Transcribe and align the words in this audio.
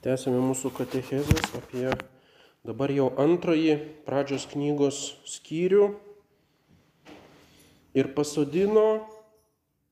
Tęsime 0.00 0.38
mūsų 0.40 0.70
katechezės 0.72 1.50
apie 1.58 1.90
dabar 2.64 2.88
jau 2.88 3.10
antrąjį 3.20 3.74
pradžios 4.06 4.46
knygos 4.48 5.00
skyrių. 5.28 5.90
Ir 7.92 8.08
pasodino 8.16 8.86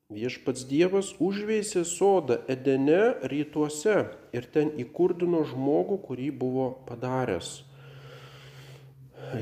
viešpats 0.09 0.65
Dievas 0.71 1.13
užveisė 1.21 1.85
sodą 1.85 2.39
Edene 2.49 3.19
rytuose 3.29 3.99
ir 4.33 4.49
ten 4.49 4.73
įkurdino 4.81 5.45
žmogų, 5.53 6.01
kurį 6.09 6.33
buvo 6.41 6.71
padaręs. 6.89 7.59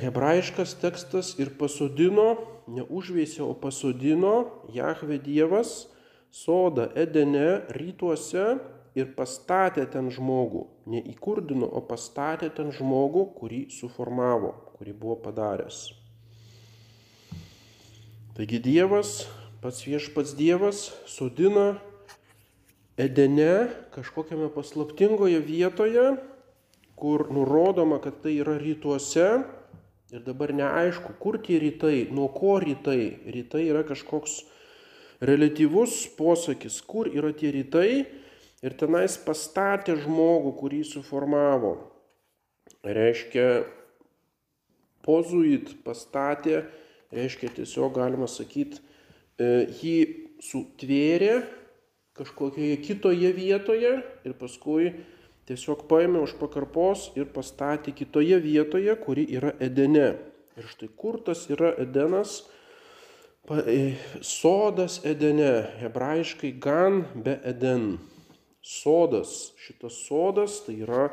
Hebrajiškas 0.03 0.75
tekstas 0.83 1.37
ir 1.39 1.55
pasodino, 1.61 2.41
neužveisė, 2.67 3.45
o 3.47 3.55
pasodino 3.55 4.49
Jahve 4.75 5.23
Dievas 5.23 5.85
sodą 6.35 6.91
Edene 6.99 7.63
rytuose 7.71 8.57
ir 8.97 9.13
pastatė 9.17 9.85
ten 9.93 10.09
žmogų. 10.13 10.65
Neįkurdino, 10.89 11.69
o 11.69 11.83
pastatė 11.85 12.49
ten 12.57 12.73
žmogų, 12.75 13.27
kurį 13.37 13.67
suformavo, 13.75 14.55
kurį 14.79 14.97
buvo 14.97 15.19
padaręs. 15.27 15.91
Taigi 18.37 18.61
Dievas, 18.65 19.27
pats 19.63 19.85
viešpats 19.85 20.35
Dievas, 20.37 20.89
sodina 21.09 21.77
Edene 22.97 23.69
kažkokiame 23.93 24.49
paslaptingoje 24.55 25.43
vietoje, 25.45 26.15
kur 26.97 27.27
nurodoma, 27.29 28.01
kad 28.01 28.23
tai 28.25 28.39
yra 28.41 28.57
rytuose. 28.61 29.45
Ir 30.15 30.23
dabar 30.25 30.53
neaišku, 30.57 31.17
kur 31.21 31.37
tie 31.43 31.59
rytai, 31.61 32.07
nuo 32.15 32.31
ko 32.33 32.55
rytai. 32.63 33.19
Rytai 33.27 33.67
yra 33.69 33.83
kažkoks 33.85 34.39
relatyvus 35.21 36.07
posakis, 36.17 36.79
kur 36.81 37.11
yra 37.11 37.35
tie 37.37 37.51
rytai 37.53 37.91
ir 38.65 38.77
tenais 38.79 39.17
pastatė 39.21 39.97
žmogų, 40.01 40.55
kurį 40.61 40.83
suformavo. 40.89 41.77
Reiškia, 42.87 43.67
pozuit 45.07 45.73
pastatė, 45.85 46.65
reiškia 47.15 47.53
tiesiog 47.61 47.95
galima 47.99 48.29
sakyti, 48.31 48.81
e, 49.39 49.67
jį 49.81 49.99
sutvėrė 50.43 51.43
kažkokioje 52.17 52.81
kitoje 52.85 53.31
vietoje 53.37 53.93
ir 54.25 54.35
paskui 54.41 54.93
tiesiog 55.47 55.85
paėmė 55.91 56.23
už 56.25 56.37
pakarpos 56.41 57.11
ir 57.19 57.29
pastatė 57.31 57.93
kitoje 57.95 58.41
vietoje, 58.43 58.97
kuri 58.99 59.27
yra 59.37 59.53
Edene. 59.61 60.17
Ir 60.57 60.67
štai 60.71 60.89
kur 60.97 61.21
tas 61.21 61.45
yra 61.53 61.75
Edenas, 61.83 62.41
e, 63.53 63.95
sodas 64.25 65.03
Edene, 65.05 65.69
hebrajiškai 65.83 66.55
gan 66.59 67.05
be 67.15 67.37
Eden 67.45 67.99
sodas. 68.67 69.53
Šitas 69.63 70.01
sodas 70.09 70.59
tai 70.67 70.81
yra 70.83 71.07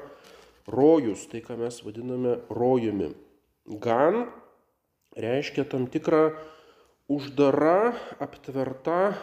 rojus, 0.67 1.27
tai 1.29 1.43
ką 1.45 1.57
mes 1.61 1.81
vadiname 1.85 2.39
rojumi. 2.49 3.13
Gan 3.83 4.25
reiškia 5.15 5.67
tam 5.69 5.85
tikrą 5.87 6.33
uždara, 7.11 7.93
aptverta 8.19 9.13
e, 9.13 9.15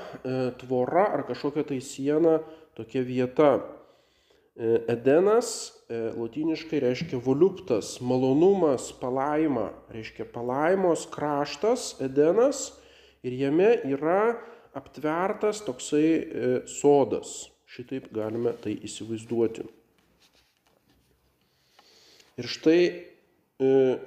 tvora 0.63 1.11
ar 1.17 1.27
kažkokia 1.29 1.67
tai 1.67 1.81
siena, 1.83 2.39
tokia 2.79 3.03
vieta. 3.03 3.51
E, 4.55 4.79
Edenas 4.95 5.73
e, 5.89 6.13
latiniškai 6.15 6.81
reiškia 6.85 7.19
voluptas, 7.25 7.97
malonumas, 8.01 8.91
palaima, 9.01 9.71
reiškia 9.91 10.29
palaimos 10.31 11.07
kraštas, 11.11 11.97
Edenas 12.01 12.69
ir 13.27 13.35
jame 13.41 13.75
yra 13.89 14.37
aptvertas 14.77 15.65
toksai 15.67 16.07
e, 16.07 16.53
sodas. 16.69 17.50
Šitaip 17.71 18.09
galime 18.11 18.51
tai 18.59 18.73
įsivaizduoti. 18.83 19.63
Ir 22.41 22.49
štai 22.51 22.81
e, 22.83 22.95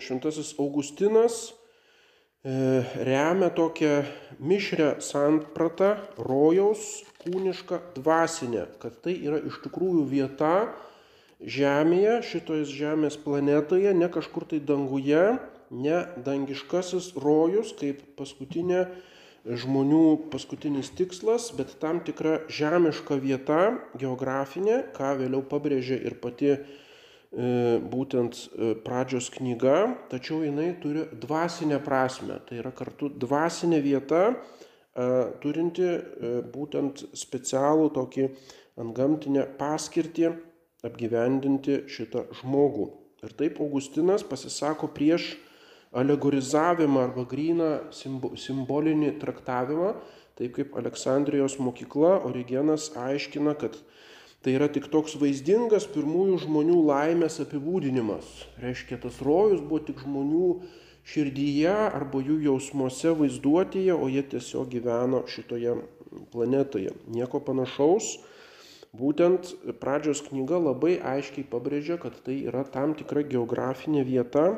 šventasis 0.04 0.50
Augustinas 0.60 1.38
e, 1.48 2.82
remia 3.08 3.48
tokią 3.56 4.02
mišrę 4.44 4.90
sampratą 5.06 5.94
rojaus 6.18 7.06
kūnišką 7.24 7.80
dvasinę, 8.02 8.66
kad 8.84 9.00
tai 9.06 9.16
yra 9.22 9.40
iš 9.40 9.62
tikrųjų 9.64 10.04
vieta 10.12 10.56
Žemėje, 11.44 12.20
šitoje 12.24 12.68
Žemės 12.68 13.16
planetoje, 13.20 13.92
ne 13.96 14.08
kažkur 14.12 14.48
tai 14.48 14.60
danguje, 14.64 15.24
ne 15.72 16.04
dangiškasis 16.24 17.14
rojus 17.20 17.72
kaip 17.80 18.04
paskutinė 18.20 18.86
žmonių 19.44 20.30
paskutinis 20.32 20.92
tikslas, 20.96 21.50
bet 21.56 21.76
tam 21.82 22.00
tikra 22.06 22.44
žemiška 22.52 23.18
vieta, 23.20 23.76
geografinė, 24.00 24.80
ką 24.96 25.14
vėliau 25.20 25.44
pabrėžė 25.52 26.00
ir 26.08 26.16
pati 26.24 26.54
e, 26.54 26.60
būtent 27.92 28.40
e, 28.40 28.72
pradžios 28.86 29.28
knyga, 29.36 29.78
tačiau 30.12 30.42
jinai 30.46 30.72
turi 30.80 31.06
dvasinę 31.12 31.82
prasme. 31.84 32.40
Tai 32.48 32.62
yra 32.64 32.72
kartu 32.76 33.12
dvasinė 33.12 33.84
vieta, 33.84 34.24
e, 34.32 35.10
turinti 35.44 35.92
būtent 36.56 37.08
specialų 37.12 37.92
tokį 38.00 38.30
antgamtinę 38.80 39.46
paskirtį 39.60 40.32
apgyvendinti 40.88 41.84
šitą 41.92 42.30
žmogų. 42.40 42.92
Ir 43.24 43.36
taip 43.40 43.60
Augustinas 43.64 44.24
pasisako 44.28 44.90
prieš 44.92 45.34
alegorizavimą 45.94 47.08
arba 47.08 47.26
gryną 47.30 47.70
simbolinį 47.94 49.14
traktavimą, 49.22 49.94
taip 50.40 50.56
kaip 50.58 50.78
Aleksandrijos 50.80 51.60
mokykla 51.62 52.16
Origenas 52.26 52.90
aiškina, 52.98 53.54
kad 53.60 53.78
tai 54.44 54.56
yra 54.58 54.68
tik 54.74 54.90
toks 54.92 55.16
vaizdingas 55.22 55.86
pirmųjų 55.94 56.42
žmonių 56.48 56.80
laimės 56.90 57.40
apibūdinimas. 57.46 58.32
Reiškia, 58.64 59.00
tas 59.06 59.22
rojus 59.24 59.62
buvo 59.62 59.84
tik 59.86 60.02
žmonių 60.04 60.48
širdyje 61.08 61.72
arba 61.94 62.24
jų 62.24 62.42
jausmuose 62.50 63.14
vaizduotėje, 63.20 63.94
o 63.94 64.10
jie 64.12 64.24
tiesiog 64.34 64.70
gyveno 64.74 65.24
šitoje 65.30 65.78
planetoje. 66.34 66.94
Nieko 67.12 67.42
panašaus. 67.44 68.18
Būtent 68.94 69.56
pradžios 69.82 70.22
knyga 70.28 70.60
labai 70.62 71.00
aiškiai 71.02 71.48
pabrėžia, 71.50 71.98
kad 72.02 72.18
tai 72.26 72.44
yra 72.46 72.62
tam 72.70 72.94
tikra 72.94 73.24
geografinė 73.26 74.04
vieta, 74.06 74.52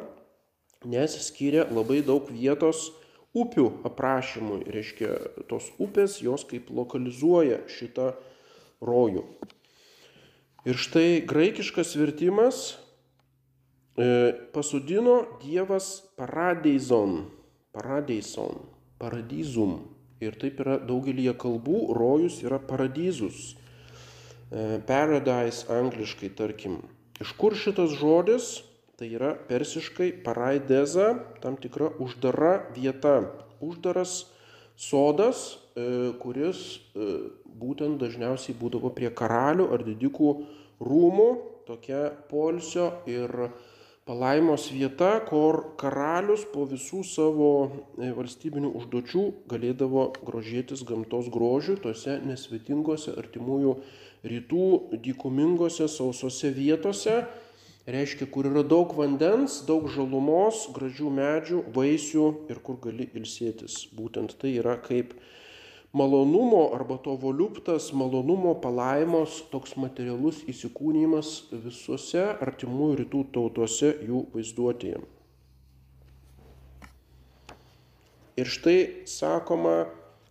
nes 0.86 1.18
skiria 1.28 1.66
labai 1.72 2.02
daug 2.06 2.30
vietos 2.32 2.92
upių 3.36 3.68
aprašymui. 3.88 4.64
Reiškia, 4.72 5.12
tos 5.50 5.68
upės 5.82 6.22
jos 6.24 6.46
kaip 6.48 6.72
lokalizuoja 6.72 7.64
šitą 7.72 8.14
rojų. 8.86 9.26
Ir 10.66 10.80
štai 10.82 11.22
graikiškas 11.28 11.94
vertimas 12.00 12.62
e, 13.98 14.34
pasodino 14.56 15.20
Dievas 15.44 16.00
paradeizon, 16.18 17.28
paradeizon, 17.76 18.64
paradizum. 18.98 19.84
Ir 20.24 20.38
taip 20.40 20.62
yra 20.64 20.80
daugelį 20.80 21.28
kalbų, 21.38 21.92
rojus 21.94 22.40
yra 22.48 22.58
paradizus. 22.58 23.54
E, 24.50 24.80
paradise 24.88 25.68
angliškai, 25.70 26.32
tarkim. 26.34 26.80
Iš 27.22 27.36
kur 27.38 27.54
šitas 27.60 27.94
žodis? 28.00 28.64
Tai 28.96 29.10
yra 29.12 29.34
persiškai 29.50 30.14
paraideza, 30.24 31.10
tam 31.44 31.58
tikra 31.60 31.90
uždara 32.00 32.70
vieta, 32.76 33.18
uždaras 33.60 34.22
sodas, 34.80 35.58
e, 35.76 36.14
kuris 36.22 36.62
e, 36.96 37.10
būtent 37.60 38.00
dažniausiai 38.00 38.56
būdavo 38.56 38.94
prie 38.96 39.12
karalių 39.12 39.68
ar 39.76 39.84
didikų 39.84 40.32
rūmų, 40.80 41.30
tokia 41.68 42.08
polsio 42.30 42.88
ir 43.10 43.32
palaimos 44.08 44.70
vieta, 44.72 45.18
kur 45.28 45.76
karalius 45.82 46.46
po 46.54 46.64
visų 46.70 47.04
savo 47.10 47.52
e, 48.00 48.12
valstybinių 48.16 48.72
užduočių 48.80 49.24
galėdavo 49.52 50.12
grožėtis 50.24 50.88
gamtos 50.88 51.28
grožiu 51.34 51.76
tose 51.84 52.20
nesvetingose 52.24 53.16
artimųjų 53.20 53.80
rytų 54.24 54.68
dykumingose 55.04 55.90
sausose 55.92 56.56
vietose 56.56 57.26
reiškia, 57.86 58.28
kur 58.32 58.50
yra 58.50 58.64
daug 58.66 58.94
vandens, 58.98 59.62
daug 59.68 59.88
žalumos, 59.94 60.66
gražių 60.76 61.12
medžių, 61.20 61.62
vaisių 61.76 62.28
ir 62.50 62.62
kur 62.66 62.80
gali 62.82 63.10
ilsėtis. 63.14 63.86
Būtent 63.96 64.38
tai 64.42 64.56
yra 64.60 64.76
kaip 64.82 65.14
malonumo 65.96 66.74
arba 66.76 66.98
to 66.98 67.16
voliuptas, 67.22 67.92
malonumo 67.94 68.56
palaimos, 68.62 69.44
toks 69.52 69.76
materialus 69.80 70.42
įsikūnymas 70.50 71.52
visose 71.66 72.26
artimųjų 72.44 73.04
rytų 73.04 73.26
tautose 73.38 73.94
jų 74.04 74.26
vaizduotėje. 74.34 75.04
Ir 78.36 78.50
štai 78.52 78.80
sakoma, 79.08 79.86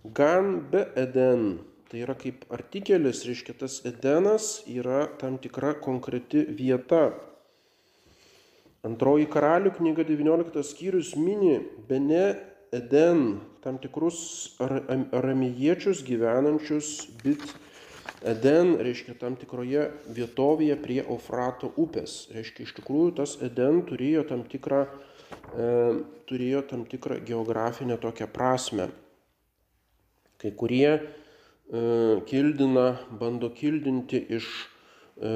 gan 0.04 0.58
be 0.68 0.82
Eden. 1.00 1.62
Tai 1.88 2.02
yra 2.02 2.16
kaip 2.18 2.42
artikelis, 2.52 3.22
reiškia 3.24 3.54
tas 3.62 3.78
Edenas 3.88 4.58
yra 4.68 5.06
tam 5.20 5.38
tikra 5.40 5.72
konkreti 5.80 6.42
vieta, 6.58 7.14
Antroji 8.84 9.24
karalių 9.32 9.72
knyga 9.78 10.04
19 10.04 10.60
skyrius 10.66 11.14
mini 11.16 11.56
Bene 11.88 12.24
Eden, 12.74 13.38
tam 13.64 13.78
tikrus 13.80 14.18
aramiečius 14.60 16.02
gyvenančius 16.04 16.90
Bit 17.22 17.44
Eden, 18.24 18.74
reiškia, 18.80 19.14
tam 19.20 19.38
tikroje 19.40 19.86
vietovėje 20.16 20.76
prie 20.80 20.98
Eufrato 21.02 21.70
upės. 21.80 22.26
Reiškia, 22.32 22.64
iš 22.64 22.74
tikrųjų 22.78 23.14
tas 23.20 23.34
Eden 23.44 23.82
turėjo 23.88 24.24
tam 24.28 24.44
tikrą, 24.48 24.82
e, 25.56 25.70
turėjo 26.28 26.62
tam 26.68 26.84
tikrą 26.88 27.18
geografinę 27.24 27.98
tokią 28.00 28.28
prasme. 28.32 28.90
Kai 30.40 30.52
kurie 30.56 30.90
e, 30.92 31.00
kildina, 32.28 32.86
bando 33.20 33.52
kildinti 33.52 34.20
iš 34.40 34.48
e, 35.20 35.34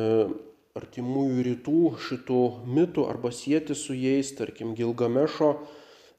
artimųjų 0.76 1.44
rytų 1.46 1.82
šitų 2.04 2.40
mitų 2.68 3.06
arba 3.08 3.32
sieti 3.34 3.76
su 3.78 3.96
jais, 3.96 4.34
tarkim, 4.36 4.74
Gilgamešo 4.76 5.54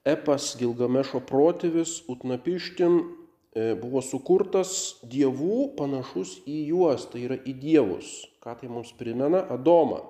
epas, 0.08 0.56
Gilgamešo 0.60 1.22
protėvis, 1.28 2.00
Utnapištin 2.10 3.00
e, 3.00 3.74
buvo 3.80 4.02
sukurtas 4.06 5.02
dievų 5.04 5.76
panašus 5.78 6.40
į 6.50 6.62
juos, 6.72 7.06
tai 7.12 7.26
yra 7.28 7.38
į 7.40 7.56
dievus. 7.62 8.14
Ką 8.44 8.56
tai 8.60 8.72
mums 8.72 8.94
primena? 8.98 9.44
Adomą. 9.52 10.02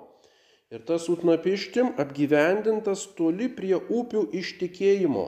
Ir 0.70 0.84
tas 0.86 1.08
Utnapištim 1.10 1.96
apgyvendintas 1.98 3.08
toli 3.18 3.50
prie 3.50 3.76
upių 3.76 4.28
ištikėjimo. 4.38 5.28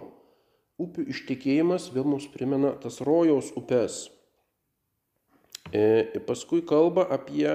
Upių 0.81 1.05
ištikėjimas 1.13 1.89
vėl 1.93 2.07
mums 2.13 2.27
primena 2.29 2.75
tas 2.81 3.01
rojaus 3.05 3.51
upes. 3.57 4.07
Ir 5.71 6.11
e, 6.11 6.21
paskui 6.27 6.61
kalba 6.67 7.05
apie 7.15 7.47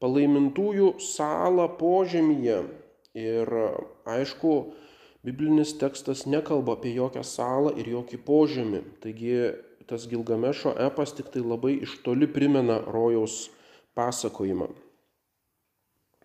palaimintųjų 0.00 0.94
salą 1.04 1.68
požemyje. 1.80 2.62
Ir 3.18 3.50
aišku, 4.08 4.52
biblinis 5.26 5.74
tekstas 5.80 6.24
nekalba 6.30 6.78
apie 6.78 6.94
jokią 6.96 7.24
salą 7.26 7.74
ir 7.76 7.90
jokį 7.90 8.20
požemį. 8.26 8.82
Taigi 9.02 9.34
tas 9.90 10.06
Gilgamešo 10.10 10.76
epas 10.78 11.12
tik 11.16 11.32
tai 11.34 11.42
labai 11.42 11.80
iš 11.84 11.98
toli 12.04 12.28
primena 12.30 12.78
rojaus 12.86 13.48
pasakojimą. 13.98 14.70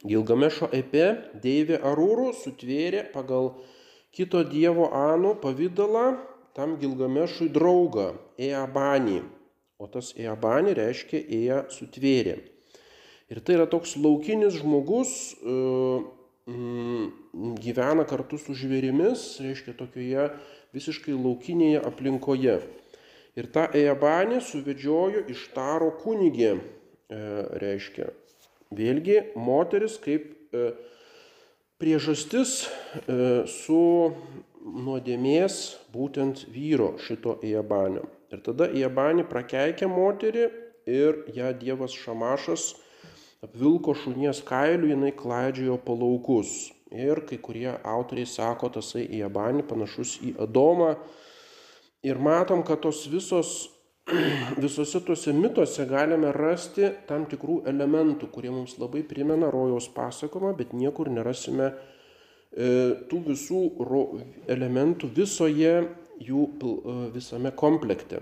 Gilgamešo 0.06 0.70
epe 0.76 1.08
Deivė 1.42 1.80
Arūrų 1.82 2.30
sutvėrė 2.38 3.08
pagal 3.14 3.56
kito 4.14 4.44
dievo 4.46 4.92
Anų 4.94 5.34
pavydalą 5.42 6.06
tam 6.56 6.78
Gilgamešui 6.80 7.50
draugą 7.52 8.12
Eabanį. 8.38 9.24
O 9.82 9.90
tas 9.92 10.14
Eabanį 10.16 10.76
reiškia 10.78 11.24
Ea 11.40 11.64
sutvėrė. 11.74 12.38
Ir 13.34 13.42
tai 13.42 13.56
yra 13.58 13.66
toks 13.66 13.96
laukinis 13.98 14.60
žmogus, 14.60 15.34
e, 15.42 15.54
mm, 16.52 17.56
gyvena 17.58 18.06
kartu 18.06 18.38
su 18.38 18.54
žvėrimis, 18.54 19.24
reiškia 19.42 19.74
tokioje 19.80 20.28
visiškai 20.78 21.16
laukinėje 21.18 21.82
aplinkoje. 21.90 22.60
Ir 23.36 23.50
tą 23.50 23.66
Ejabanį 23.74 24.44
suvedžiojo 24.46 25.26
iš 25.34 25.48
Taro 25.58 25.90
kunigė, 26.04 26.54
e, 26.54 27.24
reiškia. 27.66 28.12
Vėlgi, 28.78 29.18
moteris 29.34 29.98
kaip 29.98 30.30
e, 30.54 30.70
priežastis 31.82 32.70
su 33.52 33.82
nuodėmės 34.62 35.58
būtent 35.94 36.46
vyro 36.54 36.94
šito 37.02 37.40
Ejabanio. 37.44 38.06
Ir 38.30 38.46
tada 38.46 38.70
Ejabanį 38.70 39.26
prakeikia 39.34 39.90
moterį 39.90 40.48
ir 40.86 41.24
ją 41.34 41.52
Dievas 41.58 41.94
Šamašas 41.98 42.74
apvilko 43.46 43.96
šunies 43.98 44.42
kailiu, 44.46 44.90
jinai 44.92 45.14
klaidžiojo 45.16 45.78
po 45.86 45.96
laukus. 46.00 46.72
Ir 46.96 47.24
kai 47.28 47.38
kurie 47.42 47.72
autoriai 47.84 48.28
sako, 48.30 48.70
tasai 48.78 49.06
į 49.18 49.24
Abanį 49.28 49.66
panašus 49.70 50.18
į 50.24 50.36
Adomą. 50.46 50.96
Ir 52.06 52.22
matom, 52.22 52.62
kad 52.68 52.84
tos 52.84 53.04
visos, 53.10 53.56
visose 54.66 55.02
tuose 55.06 55.34
mituose 55.34 55.88
galime 55.90 56.32
rasti 56.36 56.92
tam 57.10 57.26
tikrų 57.30 57.64
elementų, 57.72 58.30
kurie 58.32 58.54
mums 58.54 58.78
labai 58.82 59.02
primena 59.08 59.50
rojaus 59.54 59.90
pasakojimą, 59.96 60.54
bet 60.60 60.78
niekur 60.78 61.10
nerasime 61.10 61.72
e, 61.72 62.70
tų 63.10 63.22
visų 63.32 63.62
elementų 64.56 65.10
visoje 65.18 65.76
jų 66.22 66.48
e, 66.48 66.98
visame 67.18 67.52
komplekte. 67.58 68.22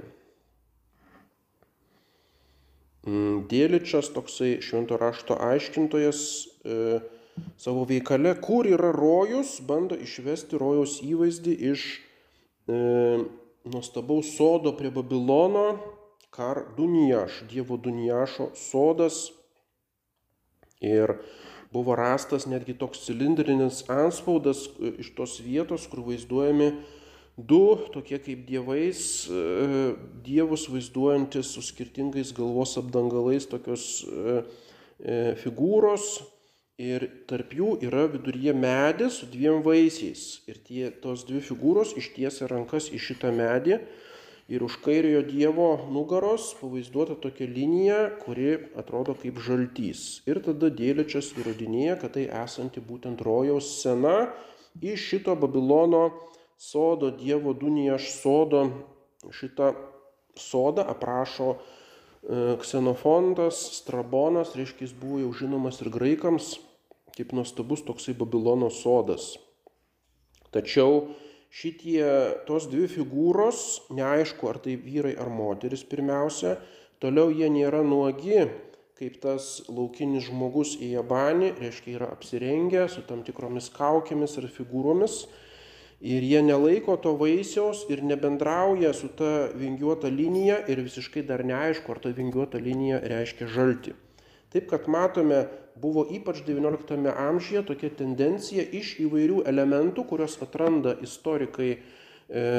Mm, 3.04 3.50
Dėličas, 3.52 4.14
toksai 4.16 4.62
švento 4.64 4.96
rašto 4.96 5.36
aiškintojas, 5.36 6.20
e, 6.64 7.02
savo 7.60 7.84
veikale, 7.90 8.32
kur 8.40 8.68
yra 8.70 8.94
rojus, 8.96 9.58
bando 9.68 9.98
išvesti 10.00 10.60
rojaus 10.62 11.02
įvaizdį 11.04 11.56
iš 11.74 11.88
e, 12.72 12.78
nuostabaus 13.68 14.32
sodo 14.38 14.72
prie 14.80 14.92
Babilono, 14.94 15.66
kar 16.34 16.64
Dunijaš, 16.78 17.44
Dievo 17.52 17.76
Dunijašo 17.78 18.54
sodas. 18.56 19.34
Ir 20.80 21.18
buvo 21.76 21.96
rastas 22.00 22.48
netgi 22.48 22.76
toks 22.80 23.04
cilindrinis 23.04 23.84
anspaudas 23.92 24.70
e, 24.80 24.96
iš 25.04 25.12
tos 25.18 25.42
vietos, 25.44 25.90
kur 25.92 26.06
vaizduojami 26.08 26.72
du 27.38 27.78
tokie 27.94 28.20
kaip 28.22 28.46
dievais, 28.46 29.26
e, 29.26 29.96
dievus 30.26 30.68
vaizduojantis 30.70 31.54
su 31.56 31.62
skirtingais 31.66 32.32
galvos 32.32 32.78
apdangalais 32.78 33.48
tokios 33.50 34.06
e, 34.06 34.44
e, 35.02 35.18
figūros 35.42 36.22
ir 36.78 37.06
tarp 37.30 37.54
jų 37.58 37.76
yra 37.86 38.06
viduryje 38.12 38.54
medis 38.54 39.20
su 39.22 39.30
dviem 39.30 39.62
vaisiais. 39.66 40.44
Ir 40.50 40.62
tie, 40.62 40.90
tos 40.90 41.26
dvi 41.26 41.42
figūros 41.42 41.96
ištiesia 41.98 42.50
rankas 42.52 42.92
į 42.94 43.02
šitą 43.02 43.34
medį 43.34 43.80
ir 44.54 44.64
už 44.66 44.78
kairiojo 44.84 45.24
dievo 45.26 45.68
nugaros 45.90 46.52
pavaizduota 46.60 47.16
tokia 47.18 47.48
linija, 47.48 48.00
kuri 48.22 48.60
atrodo 48.78 49.16
kaip 49.18 49.40
žaltys. 49.42 50.22
Ir 50.30 50.42
tada 50.46 50.70
dėličias 50.70 51.32
įrodinėja, 51.40 51.98
kad 52.02 52.14
tai 52.18 52.28
esanti 52.44 52.84
būtent 52.84 53.24
rojaus 53.26 53.80
scena 53.80 54.34
iš 54.82 55.02
šito 55.14 55.34
Babilono 55.40 56.12
sodo, 56.64 57.12
Dievo 57.12 57.54
Dunijaš 57.54 58.12
sodo, 58.22 58.68
šitą 59.32 59.74
sodą 60.40 60.86
aprašo 60.88 61.56
e, 61.56 61.58
Ksenofontas, 62.62 63.60
Strabonas, 63.80 64.56
reiškia 64.56 64.88
jis 64.88 64.96
buvo 65.00 65.20
jau 65.26 65.34
žinomas 65.44 65.82
ir 65.84 65.92
graikams 65.94 66.56
kaip 67.14 67.34
nuostabus 67.36 67.84
toksai 67.86 68.16
Babilono 68.18 68.70
sodas. 68.74 69.36
Tačiau 70.54 71.14
šitie 71.54 72.06
tos 72.48 72.68
dvi 72.72 72.88
figūros, 72.90 73.90
neaišku 73.94 74.50
ar 74.50 74.60
tai 74.64 74.78
vyrai 74.82 75.14
ar 75.22 75.30
moteris 75.34 75.86
pirmiausia, 75.86 76.58
toliau 77.04 77.30
jie 77.34 77.50
nėra 77.54 77.84
nuogi, 77.86 78.48
kaip 78.98 79.20
tas 79.22 79.60
laukinis 79.70 80.30
žmogus 80.30 80.76
į 80.82 80.94
Jabanį, 80.96 81.54
reiškia 81.62 81.98
yra 81.98 82.12
apsirengę 82.14 82.88
su 82.90 83.04
tam 83.06 83.22
tikromis 83.26 83.70
kaukėmis 83.74 84.38
ir 84.42 84.50
figūromis, 84.54 85.26
Ir 86.04 86.24
jie 86.28 86.42
nelaiko 86.44 86.98
to 87.00 87.14
vaisiaus 87.16 87.86
ir 87.88 88.02
nebendrauja 88.04 88.92
su 88.94 89.08
ta 89.08 89.48
vingiuota 89.56 90.10
linija 90.12 90.58
ir 90.68 90.82
visiškai 90.84 91.24
dar 91.24 91.46
neaišku, 91.48 91.94
ar 91.96 92.02
ta 92.04 92.12
vingiuota 92.12 92.60
linija 92.60 93.00
reiškia 93.00 93.48
žalti. 93.48 93.94
Taip 94.52 94.68
kad 94.70 94.90
matome, 94.92 95.46
buvo 95.80 96.04
ypač 96.12 96.44
XIX 96.44 97.08
amžiuje 97.16 97.64
tokia 97.70 97.90
tendencija 97.98 98.66
iš 98.68 98.98
įvairių 99.06 99.46
elementų, 99.48 100.04
kuriuos 100.10 100.36
atranda 100.44 100.98
istorikai 101.08 101.70
e, 101.72 101.80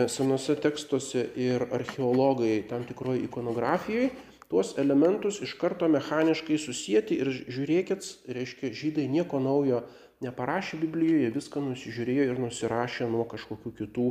senose 0.09 0.57
tekstuose 0.57 1.27
ir 1.37 1.67
archeologai 1.69 2.63
tam 2.71 2.89
tikroje 2.89 3.27
ikonografijoje, 3.29 4.09
tuos 4.49 4.73
elementus 4.81 5.43
iš 5.45 5.53
karto 5.61 5.89
mechaniškai 5.93 6.57
susijęti 6.59 7.21
ir 7.21 7.31
žiūrėkit, 7.45 8.09
reiškia, 8.41 8.73
žydai 8.73 9.07
nieko 9.13 9.41
naujo 9.43 9.85
neparašė 10.25 10.81
Biblijoje, 10.83 11.33
viską 11.35 11.63
nusižiūrėjo 11.69 12.29
ir 12.31 12.41
nusirašė 12.43 13.09
nuo 13.13 13.27
kažkokių 13.31 13.73
kitų 13.81 14.07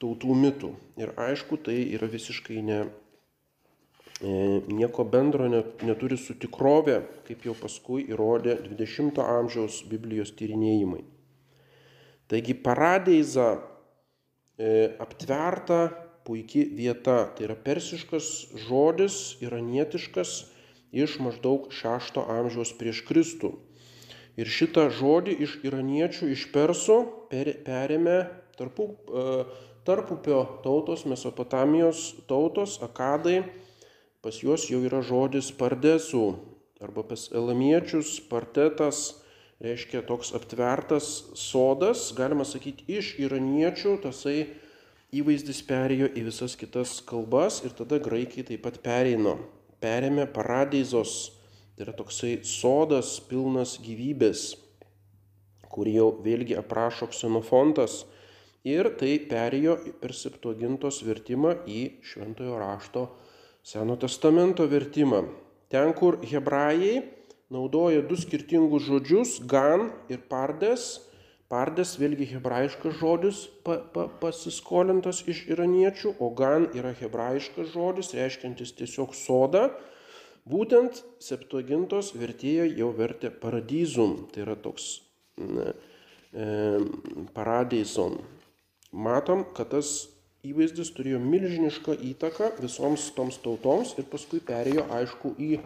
tautų 0.00 0.36
mitų. 0.42 0.72
Ir 1.00 1.14
aišku, 1.20 1.60
tai 1.64 1.76
yra 1.96 2.08
visiškai 2.10 2.60
ne, 2.64 2.80
e, 4.20 4.34
nieko 4.72 5.04
bendro 5.04 5.48
net, 5.52 5.84
neturi 5.86 6.18
su 6.20 6.36
tikrove, 6.40 7.00
kaip 7.28 7.48
jau 7.48 7.56
paskui 7.58 8.06
įrodė 8.08 8.56
20-ojo 8.68 9.26
amžiaus 9.40 9.82
Biblijos 9.90 10.32
tyrinėjimai. 10.38 11.02
Taigi 12.30 12.54
paradeiza 12.54 13.56
e, 14.56 14.94
aptverta 15.02 15.88
puikia 16.24 16.68
vieta, 16.76 17.24
tai 17.34 17.48
yra 17.48 17.56
persiškas 17.58 18.52
žodis, 18.68 19.16
iranietiškas 19.42 20.36
iš 20.92 21.18
maždaug 21.22 21.70
6 21.74 22.20
amžiaus 22.22 22.72
prieš 22.78 23.02
Kristų. 23.08 23.56
Ir 24.38 24.50
šitą 24.50 24.86
žodį 24.94 25.34
iš 25.46 25.56
iraniečių, 25.66 26.30
iš 26.34 26.46
persų 26.54 27.00
per, 27.32 27.50
perėmė 27.66 28.18
tarpu, 28.58 28.92
e, 29.10 29.24
tarpupio 29.88 30.44
tautos, 30.64 31.06
Mesopotamijos 31.08 32.22
tautos, 32.30 32.78
akadai. 32.84 33.42
Pas 34.20 34.36
juos 34.36 34.68
jau 34.68 34.82
yra 34.84 35.00
žodis 35.00 35.48
pardesų 35.56 36.24
arba 36.80 37.02
pas 37.04 37.26
elamiečius 37.36 38.18
partetas 38.28 39.20
reiškia 39.60 40.00
toks 40.08 40.32
aptvertas 40.36 41.08
sodas, 41.36 42.08
galima 42.16 42.46
sakyti, 42.48 42.86
iš 42.88 43.14
iraniečių 43.20 43.98
tasai 44.04 44.38
įvaizdis 45.12 45.60
perėjo 45.68 46.08
į 46.16 46.24
visas 46.30 46.56
kitas 46.56 46.98
kalbas 47.04 47.60
ir 47.66 47.74
tada 47.76 48.00
graikiai 48.00 48.46
taip 48.48 48.64
pat 48.64 48.78
pereino 48.84 49.36
perėmė 49.80 50.26
paradeizos, 50.32 51.32
tai 51.80 51.86
yra 51.88 51.96
toksai 51.96 52.42
sodas 52.44 53.14
pilnas 53.24 53.78
gyvybės, 53.80 54.40
kurį 55.72 55.94
jau 55.94 56.08
vėlgi 56.20 56.58
aprašo 56.60 57.06
ksenofontas. 57.08 58.02
Ir 58.68 58.90
tai 59.00 59.14
perėjo 59.30 59.78
per 60.02 60.12
septuagintos 60.12 60.98
vertimą 61.06 61.54
į 61.64 62.02
Šventojo 62.04 62.58
rašto 62.60 63.06
Seno 63.64 63.96
testamento 63.96 64.66
vertimą. 64.68 65.22
Ten, 65.72 65.94
kur 65.96 66.18
hebrajai 66.20 67.00
naudoja 67.48 68.02
du 68.04 68.18
skirtingus 68.20 68.84
žodžius- 68.84 69.40
gan 69.54 69.88
ir 70.12 70.20
pardes. 70.28 71.06
Pardes 71.48 71.96
vėlgi 71.96 72.26
hebrajiškas 72.34 73.00
žodis 73.00 73.48
pa, 73.64 73.78
pa, 73.78 74.04
pasiskolintas 74.20 75.24
iš 75.26 75.46
iraniečių, 75.48 76.12
o 76.20 76.28
gan 76.28 76.68
yra 76.76 76.92
hebrajiškas 76.92 77.72
žodis, 77.72 78.12
reiškiantis 78.12 78.76
tiesiog 78.76 79.16
sodą. 79.16 79.70
Būtent 80.48 81.02
septuagintos 81.20 82.14
vertėjai 82.16 82.70
jau 82.78 82.90
vertė 82.96 83.30
paradizum, 83.30 84.28
tai 84.32 84.46
yra 84.46 84.56
toks 84.56 85.02
ne, 85.36 85.72
e, 86.32 86.46
paradeison. 87.36 88.16
Matom, 88.90 89.44
kad 89.54 89.70
tas 89.74 90.08
įvaizdis 90.46 90.90
turėjo 90.96 91.20
milžinišką 91.22 91.98
įtaką 92.14 92.54
visoms 92.62 93.10
toms 93.14 93.36
tautoms 93.44 93.92
ir 94.00 94.08
paskui 94.10 94.40
perėjo, 94.40 94.86
aišku, 94.96 95.34
į 95.36 95.60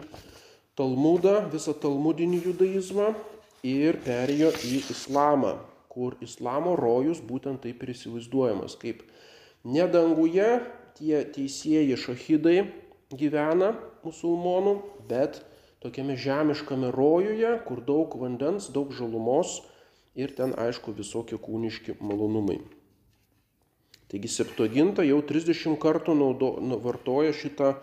Talmudą, 0.75 1.45
visą 1.53 1.71
talmudinį 1.79 2.41
judaizmą 2.49 3.13
ir 3.63 3.95
perėjo 4.03 4.49
į 4.67 4.81
islamą, 4.91 5.53
kur 5.87 6.17
islamo 6.19 6.73
rojus 6.75 7.21
būtent 7.23 7.61
taip 7.63 7.85
ir 7.85 7.93
įsivaizduojamas, 7.93 8.75
kaip 8.81 9.05
ne 9.63 9.85
danguje 9.87 10.49
tie 10.97 11.21
teisėjai 11.31 11.95
šahidai 12.01 12.57
gyvena 13.13 13.73
musulmonų, 14.05 14.75
bet 15.09 15.41
tokiame 15.83 16.15
žemiškame 16.17 16.89
rojuje, 16.95 17.51
kur 17.67 17.83
daug 17.85 18.15
vandens, 18.17 18.71
daug 18.73 18.93
žalumos 18.95 19.59
ir 20.15 20.33
ten 20.33 20.55
aišku 20.57 20.95
visokie 20.97 21.37
kūniški 21.37 21.99
malonumai. 21.99 22.61
Taigi 24.09 24.29
Septuaginta 24.31 25.03
jau 25.05 25.19
30 25.25 25.77
kartų 25.81 26.15
naudo, 26.17 26.55
nu, 26.61 26.77
vartoja 26.81 27.33
šitą 27.33 27.75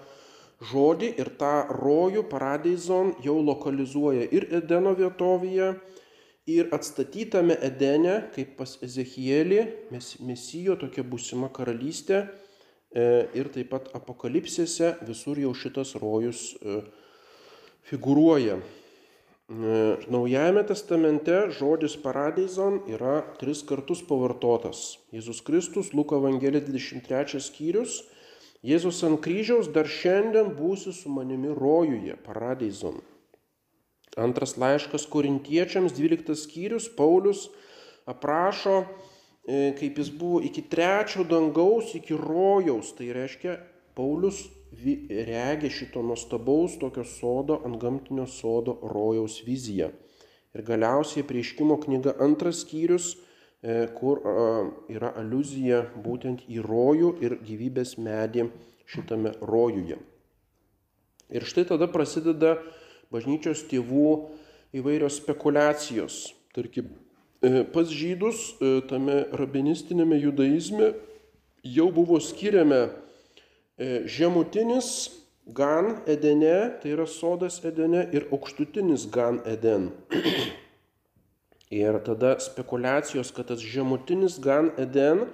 žodį 0.70 1.10
ir 1.18 1.32
tą 1.38 1.54
rojų 1.74 2.22
paradeizon 2.30 3.16
jau 3.24 3.40
lokalizuoja 3.42 4.28
ir 4.30 4.46
Edeno 4.54 4.94
vietovėje, 4.98 5.72
ir 6.46 6.70
atstatytame 6.74 7.56
Edene, 7.62 8.22
kaip 8.34 8.56
pas 8.58 8.76
Ezechielį, 8.82 9.60
mes, 9.94 10.14
Mesijo 10.22 10.78
tokia 10.78 11.04
būsima 11.06 11.50
karalystė, 11.54 12.26
ir 12.94 13.48
taip 13.54 13.70
pat 13.72 13.88
apokalipsėse 13.96 14.96
visur 15.08 15.40
jau 15.40 15.52
šitas 15.56 15.94
rojus 15.96 16.52
e, 16.60 16.82
figuruoja. 17.88 18.60
Naujajame 19.52 20.62
testamente 20.64 21.34
žodis 21.52 21.96
paradeizon 22.00 22.78
yra 22.88 23.18
tris 23.40 23.60
kartus 23.68 24.00
pavartotas. 24.08 24.96
Jėzus 25.12 25.42
Kristus, 25.44 25.90
Luko 25.92 26.16
Evangelija 26.22 26.62
23 26.64 27.40
skyrius, 27.42 27.98
Jėzus 28.62 29.02
ant 29.04 29.18
kryžiaus 29.20 29.68
dar 29.74 29.88
šiandien 29.90 30.52
būsi 30.54 30.92
su 30.94 31.10
manimi 31.10 31.50
rojuje, 31.50 32.14
paradeizon. 32.24 33.00
Antras 34.16 34.54
laiškas 34.60 35.08
korintiečiams, 35.10 35.92
12 35.96 36.36
skyrius, 36.38 36.86
Paulius 36.94 37.48
aprašo, 38.06 38.84
e, 38.84 39.11
kaip 39.46 39.98
jis 39.98 40.10
buvo 40.14 40.40
iki 40.44 40.62
trečio 40.70 41.24
dangaus, 41.26 41.94
iki 41.98 42.14
rojaus. 42.18 42.92
Tai 42.94 43.08
reiškia, 43.16 43.56
Paulius 43.94 44.44
regi 45.26 45.70
šito 45.70 46.02
nuostabaus 46.02 46.78
tokio 46.80 47.04
sodo, 47.04 47.60
ant 47.64 47.76
gamtinio 47.80 48.26
sodo 48.26 48.78
rojaus 48.82 49.42
viziją. 49.46 49.90
Ir 50.54 50.64
galiausiai 50.68 51.24
prieškimo 51.24 51.78
knyga 51.80 52.14
antras 52.20 52.62
skyrius, 52.64 53.16
e, 53.62 53.86
kur 53.96 54.20
yra 54.88 55.12
aluzija 55.16 55.84
būtent 56.04 56.44
į 56.48 56.60
rojų 56.64 57.14
ir 57.24 57.38
gyvybės 57.44 57.96
medį 57.98 58.50
šitame 58.86 59.32
rojuje. 59.40 59.98
Ir 61.32 61.46
štai 61.48 61.64
tada 61.64 61.88
prasideda 61.88 62.58
bažnyčios 63.12 63.64
tėvų 63.70 64.10
įvairios 64.76 65.16
spekulacijos. 65.22 66.34
Tarkim, 66.52 66.90
e, 66.92 67.11
pas 67.74 67.88
žydus 67.90 68.52
e, 68.62 68.74
tame 68.90 69.24
rabinistinėme 69.34 70.20
judaizme 70.22 70.92
jau 71.62 71.88
buvo 71.94 72.20
skiriame 72.22 72.84
E, 73.82 74.02
žemutinis 74.06 75.10
Gan 75.46 75.96
Edene, 76.06 76.78
tai 76.82 76.92
yra 76.92 77.06
sodas 77.08 77.56
Edene, 77.64 78.04
ir 78.12 78.28
aukštutinis 78.30 79.08
Gan 79.10 79.40
Eden. 79.48 79.88
ir 81.82 81.96
tada 82.04 82.36
spekulacijos, 82.38 83.32
kad 83.32 83.48
tas 83.48 83.64
žemutinis 83.64 84.36
Gan 84.44 84.70
Eden, 84.78 85.24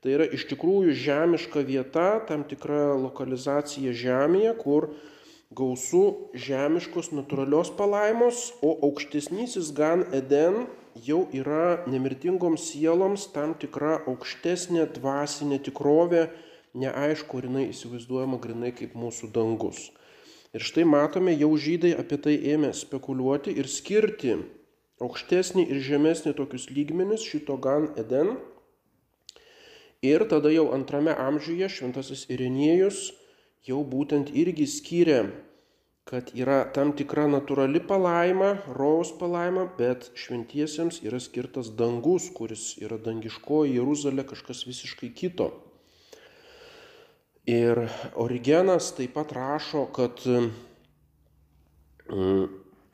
tai 0.00 0.14
yra 0.14 0.28
iš 0.30 0.46
tikrųjų 0.52 0.94
žemiška 0.96 1.64
vieta, 1.66 2.22
tam 2.28 2.46
tikra 2.46 2.94
lokalizacija 2.94 3.92
žemėje, 3.92 4.54
kur 4.62 4.92
gausų 5.52 6.04
žemiškos 6.46 7.10
natūralios 7.12 7.74
palaimos, 7.74 8.52
o 8.62 8.70
aukštesnysis 8.86 9.74
Gan 9.74 10.06
Eden 10.14 10.68
jau 11.02 11.24
yra 11.34 11.84
nemirtingoms 11.90 12.70
sieloms 12.70 13.26
tam 13.34 13.54
tikra 13.58 13.98
aukštesnė 14.06 14.86
dvasinė 14.94 15.58
tikrovė, 15.66 16.28
neaišku, 16.78 17.38
ar 17.38 17.48
jinai 17.48 17.68
įsivaizduojama 17.72 18.38
grinai 18.42 18.72
kaip 18.74 18.94
mūsų 18.98 19.30
dangus. 19.34 19.90
Ir 20.54 20.62
štai 20.62 20.84
matome, 20.86 21.34
jau 21.34 21.50
žydai 21.58 21.94
apie 21.98 22.18
tai 22.22 22.34
ėmė 22.54 22.70
spekuliuoti 22.78 23.56
ir 23.58 23.66
skirti 23.70 24.36
aukštesnį 25.02 25.66
ir 25.66 25.80
žemesnį 25.82 26.34
tokius 26.38 26.68
lygmenis 26.70 27.26
šito 27.26 27.56
gan 27.58 27.90
Eden. 27.98 28.36
Ir 30.04 30.22
tada 30.30 30.52
jau 30.54 30.68
antrame 30.76 31.14
amžiuje 31.16 31.70
šventasis 31.72 32.28
Irenėjus 32.30 33.08
jau 33.66 33.80
būtent 33.82 34.30
irgi 34.30 34.66
skyrė, 34.68 35.24
kad 36.04 36.28
yra 36.36 36.58
tam 36.76 36.90
tikra 36.96 37.24
natūrali 37.32 37.80
palaima, 37.88 38.50
rojaus 38.76 39.12
palaima, 39.16 39.64
bet 39.78 40.10
šventiesiems 40.20 41.00
yra 41.06 41.20
skirtas 41.22 41.70
dangus, 41.78 42.26
kuris 42.36 42.74
yra 42.84 42.98
dangiškoji 43.00 43.78
Jeruzalė, 43.78 44.26
kažkas 44.28 44.66
visiškai 44.68 45.08
kito. 45.16 45.48
Ir 47.48 47.86
Origenas 48.20 48.90
taip 48.96 49.14
pat 49.16 49.32
rašo, 49.36 49.86
kad 49.96 50.20
mm, 50.28 50.52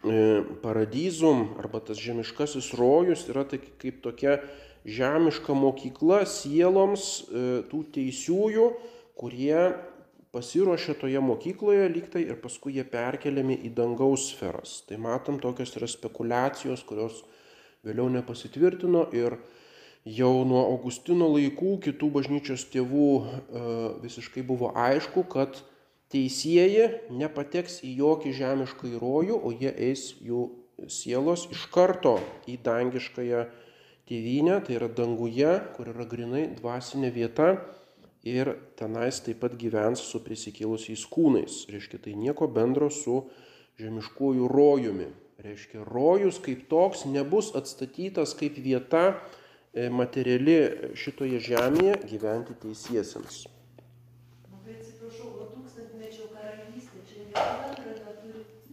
e, 0.07 0.43
paradizum 0.63 1.39
arba 1.59 1.83
tas 1.87 1.99
žemiškasis 2.03 2.73
rojus 2.79 3.27
yra 3.31 3.45
tai 3.47 3.59
kaip 3.63 4.03
tokia 4.07 4.39
žemiška 4.87 5.55
mokykla 5.55 6.25
sieloms 6.31 7.27
e, 7.27 7.47
tų 7.71 7.85
teisiųjų, 7.95 8.67
kurie 9.19 9.90
pasiruošia 10.35 10.95
toje 11.01 11.21
mokykloje 11.21 11.89
lygtai 11.91 12.23
ir 12.29 12.39
paskui 12.43 12.77
jie 12.77 12.85
perkeliami 12.87 13.57
į 13.67 13.73
dangaus 13.75 14.29
sferas. 14.31 14.81
Tai 14.87 15.01
matom, 15.03 15.41
tokios 15.43 15.75
yra 15.79 15.89
spekulacijos, 15.91 16.85
kurios 16.87 17.25
vėliau 17.87 18.11
nepasitvirtino 18.15 19.09
ir 19.17 19.39
jau 20.07 20.33
nuo 20.49 20.63
Augustino 20.71 21.29
laikų 21.35 21.75
kitų 21.87 22.11
bažnyčios 22.15 22.69
tėvų 22.73 23.11
e, 23.21 23.65
visiškai 24.05 24.45
buvo 24.47 24.71
aišku, 24.77 25.27
kad 25.33 25.59
teisėjai 26.11 27.11
nepateks 27.15 27.83
į 27.87 27.97
jokį 28.01 28.35
žemišką 28.39 28.95
įrojų, 28.97 29.37
o 29.37 29.53
jie 29.55 29.75
eis 29.91 30.13
jų 30.23 30.47
sielos 30.91 31.47
iš 31.53 31.67
karto 31.75 32.17
į 32.49 32.57
dangiškąją 32.65 33.45
tėvynę, 34.09 34.57
tai 34.67 34.79
yra 34.79 34.89
danguje, 34.89 35.53
kur 35.77 35.91
yra 35.93 36.07
grinai 36.09 36.49
dvasinė 36.57 37.13
vieta 37.15 37.53
ir 38.27 38.53
tenais 38.77 39.23
taip 39.25 39.41
pat 39.43 39.57
gyvens 39.61 40.03
su 40.05 40.21
prisikėlusiais 40.25 41.07
kūnais. 41.09 41.65
Reiškia, 41.73 42.03
tai 42.05 42.15
nieko 42.19 42.49
bendro 42.49 42.91
su 42.93 43.25
žemiškuoju 43.81 44.49
rojumi. 44.51 45.11
Reiškia, 45.41 45.85
rojus 45.89 46.41
kaip 46.45 46.67
toks 46.69 47.07
nebus 47.09 47.55
atstatytas 47.57 48.35
kaip 48.37 48.59
vieta, 48.61 49.15
E, 49.71 49.85
materiali 49.87 50.55
šitoje 50.99 51.39
žemėje 51.47 51.95
gyventi 52.11 52.57
teisiesiems. 52.59 53.45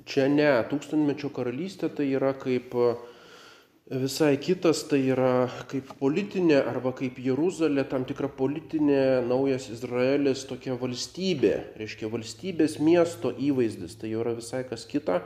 Čia 0.08 0.26
ne, 0.32 0.48
tūkstantmečio 0.72 1.30
karalystė 1.36 1.92
tai 1.94 2.08
yra 2.18 2.32
kaip 2.34 2.74
e, 2.74 2.88
visai 3.90 4.36
kitas, 4.38 4.84
tai 4.90 5.00
yra 5.14 5.48
kaip 5.72 5.94
politinė 6.00 6.58
arba 6.60 6.92
kaip 6.96 7.20
Jeruzalė, 7.24 7.86
tam 7.88 8.04
tikra 8.08 8.28
politinė 8.28 9.24
naujas 9.28 9.70
Izraelis, 9.72 10.44
tokia 10.50 10.76
valstybė, 10.80 11.54
reiškia 11.80 12.10
valstybės 12.12 12.78
miesto 12.84 13.32
įvaizdis, 13.32 13.96
tai 14.00 14.12
jau 14.12 14.26
yra 14.26 14.36
visai 14.36 14.66
kas 14.68 14.84
kita, 14.90 15.22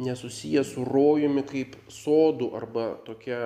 nesusijęs 0.00 0.72
su 0.74 0.84
rojumi 0.88 1.44
kaip 1.44 1.76
sodų 1.92 2.54
arba 2.56 2.86
tokia 3.04 3.40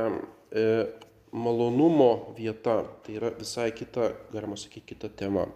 e, 0.54 0.86
malonumo 1.34 2.36
vieta, 2.38 2.84
tai 3.02 3.18
yra 3.18 3.32
visai 3.34 3.72
kita, 3.74 4.12
galima 4.30 4.54
sakyti, 4.56 4.94
kita 4.94 5.10
tema. 5.10 5.48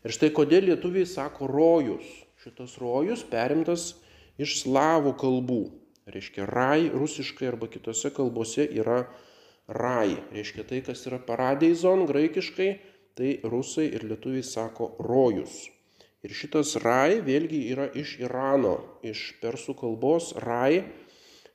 Ir 0.00 0.16
štai 0.16 0.30
kodėl 0.32 0.70
lietuviai 0.70 1.04
sako 1.04 1.50
rojus. 1.50 2.06
Šitas 2.40 2.78
rojus 2.80 3.20
perimtas 3.28 3.90
iš 4.40 4.62
slavų 4.62 5.12
kalbų. 5.20 5.60
Reiškia, 6.10 6.46
rai 6.48 6.88
rusiškai 6.92 7.48
arba 7.50 7.68
kitose 7.70 8.10
kalbose 8.14 8.66
yra 8.66 9.04
rai. 9.68 10.16
Reiškia, 10.34 10.64
tai, 10.66 10.80
kas 10.86 11.04
yra 11.06 11.20
paradeizon 11.22 12.06
graikiškai, 12.10 12.70
tai 13.18 13.36
rusai 13.44 13.90
ir 13.90 14.06
lietuviai 14.08 14.46
sako 14.46 14.94
rojus. 15.04 15.68
Ir 16.26 16.34
šitas 16.36 16.74
rai 16.82 17.20
vėlgi 17.24 17.62
yra 17.72 17.86
iš 17.96 18.18
Irano, 18.20 18.74
iš 19.06 19.30
persų 19.40 19.76
kalbos 19.78 20.34
rai 20.44 20.82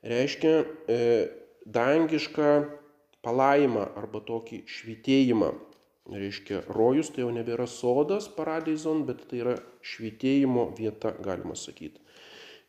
reiškia 0.05 0.55
e, 0.89 0.97
dangišką 1.65 2.49
palaimą 3.25 3.91
arba 3.97 4.21
tokį 4.25 4.63
švitėjimą. 4.69 5.51
Reiškia, 6.05 6.61
rojus 6.69 7.09
tai 7.13 7.23
jau 7.23 7.31
nebėra 7.33 7.65
sodas 7.69 8.27
paradeizon, 8.29 9.07
bet 9.07 9.23
tai 9.29 9.39
yra 9.41 9.55
švitėjimo 9.81 10.67
vieta, 10.77 11.15
galima 11.25 11.57
sakyti. 11.57 12.01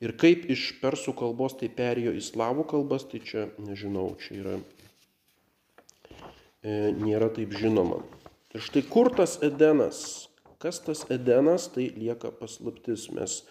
Ir 0.04 0.12
kaip 0.20 0.44
iš 0.52 0.74
persų 0.82 1.14
kalbos 1.16 1.56
tai 1.56 1.70
perėjo 1.72 2.12
į 2.12 2.22
slavų 2.24 2.66
kalbas, 2.68 3.06
tai 3.08 3.22
čia 3.24 3.48
nežinau, 3.56 4.10
čia 4.20 4.34
yra, 4.42 4.56
e, 6.60 6.92
nėra 7.00 7.30
taip 7.32 7.56
žinoma. 7.56 8.02
Ir 8.52 8.64
štai 8.64 8.84
kur 8.88 9.08
tas 9.16 9.38
Edenas, 9.44 10.26
Kas 10.58 10.78
tas 10.80 11.04
Edenas, 11.10 11.68
tai 11.68 11.90
lieka 11.92 12.30
paslaptis. 12.32 13.10
Mes 13.12 13.42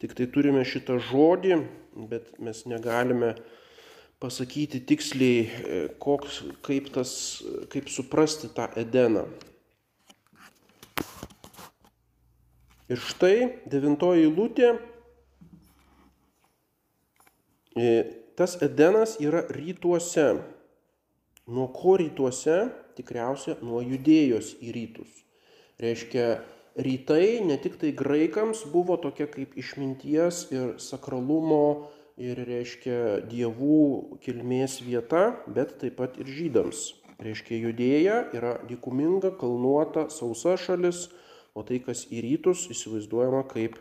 tik 0.00 0.14
tai 0.16 0.24
turime 0.32 0.62
šitą 0.64 0.96
žodį, 1.10 1.58
bet 2.08 2.30
mes 2.40 2.62
negalime 2.64 3.34
pasakyti 4.18 4.80
tiksliai, 4.88 5.42
e, 5.44 5.82
koks, 6.00 6.40
kaip, 6.64 6.88
tas, 6.94 7.12
kaip 7.68 7.92
suprasti 7.92 8.48
tą 8.56 8.70
Edeną. 8.80 9.26
Ir 12.88 13.00
štai 13.12 13.36
devintoji 13.68 14.32
lūtė. 14.32 14.72
E, 17.74 18.04
tas 18.38 18.54
Edenas 18.62 19.16
yra 19.18 19.44
rytuose. 19.50 20.38
Nuo 21.50 21.68
ko 21.74 21.96
rytuose? 21.98 22.70
Tikriausia, 22.94 23.56
nuo 23.66 23.80
judėjos 23.82 24.54
į 24.62 24.70
rytus. 24.76 25.24
Reiškia, 25.82 26.26
rytai 26.78 27.42
ne 27.42 27.56
tik 27.58 27.80
tai 27.80 27.90
graikams 27.90 28.62
buvo 28.70 28.94
tokia 29.02 29.26
kaip 29.30 29.56
išminties 29.58 30.44
ir 30.54 30.76
sakralumo 30.78 31.90
ir 32.14 32.38
reiškia 32.46 33.24
dievų 33.26 34.20
kilmės 34.22 34.78
vieta, 34.86 35.32
bet 35.50 35.74
taip 35.82 35.98
pat 35.98 36.14
ir 36.22 36.30
žydams. 36.30 36.92
Reiškia, 37.18 37.58
judėja 37.58 38.20
yra 38.34 38.54
dykuminga, 38.68 39.32
kalnuota, 39.38 40.06
sausa 40.14 40.54
šalis, 40.58 41.08
o 41.54 41.66
tai, 41.66 41.80
kas 41.82 42.06
į 42.10 42.22
rytus, 42.22 42.68
įsivaizduojama 42.70 43.42
kaip 43.50 43.78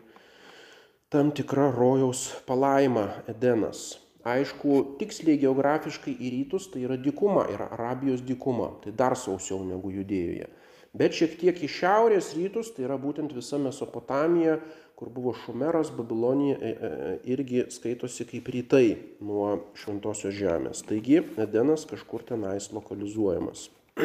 tam 1.14 1.30
tikra 1.36 1.70
rojaus 1.72 2.32
palaima 2.48 3.12
Edenas. 3.30 4.00
Aišku, 4.24 4.98
tiksliai 4.98 5.38
geografiškai 5.42 6.16
į 6.16 6.34
rytus 6.38 6.70
tai 6.72 6.86
yra 6.88 6.98
dykuma, 6.98 7.46
yra 7.52 7.70
Arabijos 7.76 8.24
dykuma, 8.24 8.72
tai 8.84 8.96
dar 8.98 9.18
sausiau 9.20 9.62
negu 9.68 9.92
judėjoje 9.94 10.50
bet 10.98 11.18
šiek 11.18 11.36
tiek 11.42 11.58
į 11.58 11.70
šiaurės 11.74 12.32
rytus, 12.38 12.72
tai 12.76 12.86
yra 12.86 13.00
būtent 13.02 13.34
visa 13.34 13.58
Mesopotamija, 13.62 14.60
kur 14.98 15.10
buvo 15.14 15.34
Šumeras, 15.36 15.90
Babilonija, 15.94 16.58
e, 16.58 16.70
e, 16.70 17.16
irgi 17.34 17.66
skaitosi 17.74 18.28
kaip 18.30 18.50
rytai 18.54 18.86
nuo 19.26 19.74
šventosios 19.78 20.36
žemės. 20.38 20.84
Taigi 20.86 21.24
Edenas 21.42 21.88
kažkur 21.90 22.24
tenais 22.30 22.70
lokalizuojamas. 22.76 23.68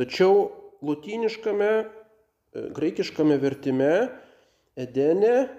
Tačiau 0.00 0.48
lotyniškame, 0.82 1.72
e, 1.84 2.66
graikiškame 2.72 3.36
vertime 3.42 3.92
Edene 4.72 5.50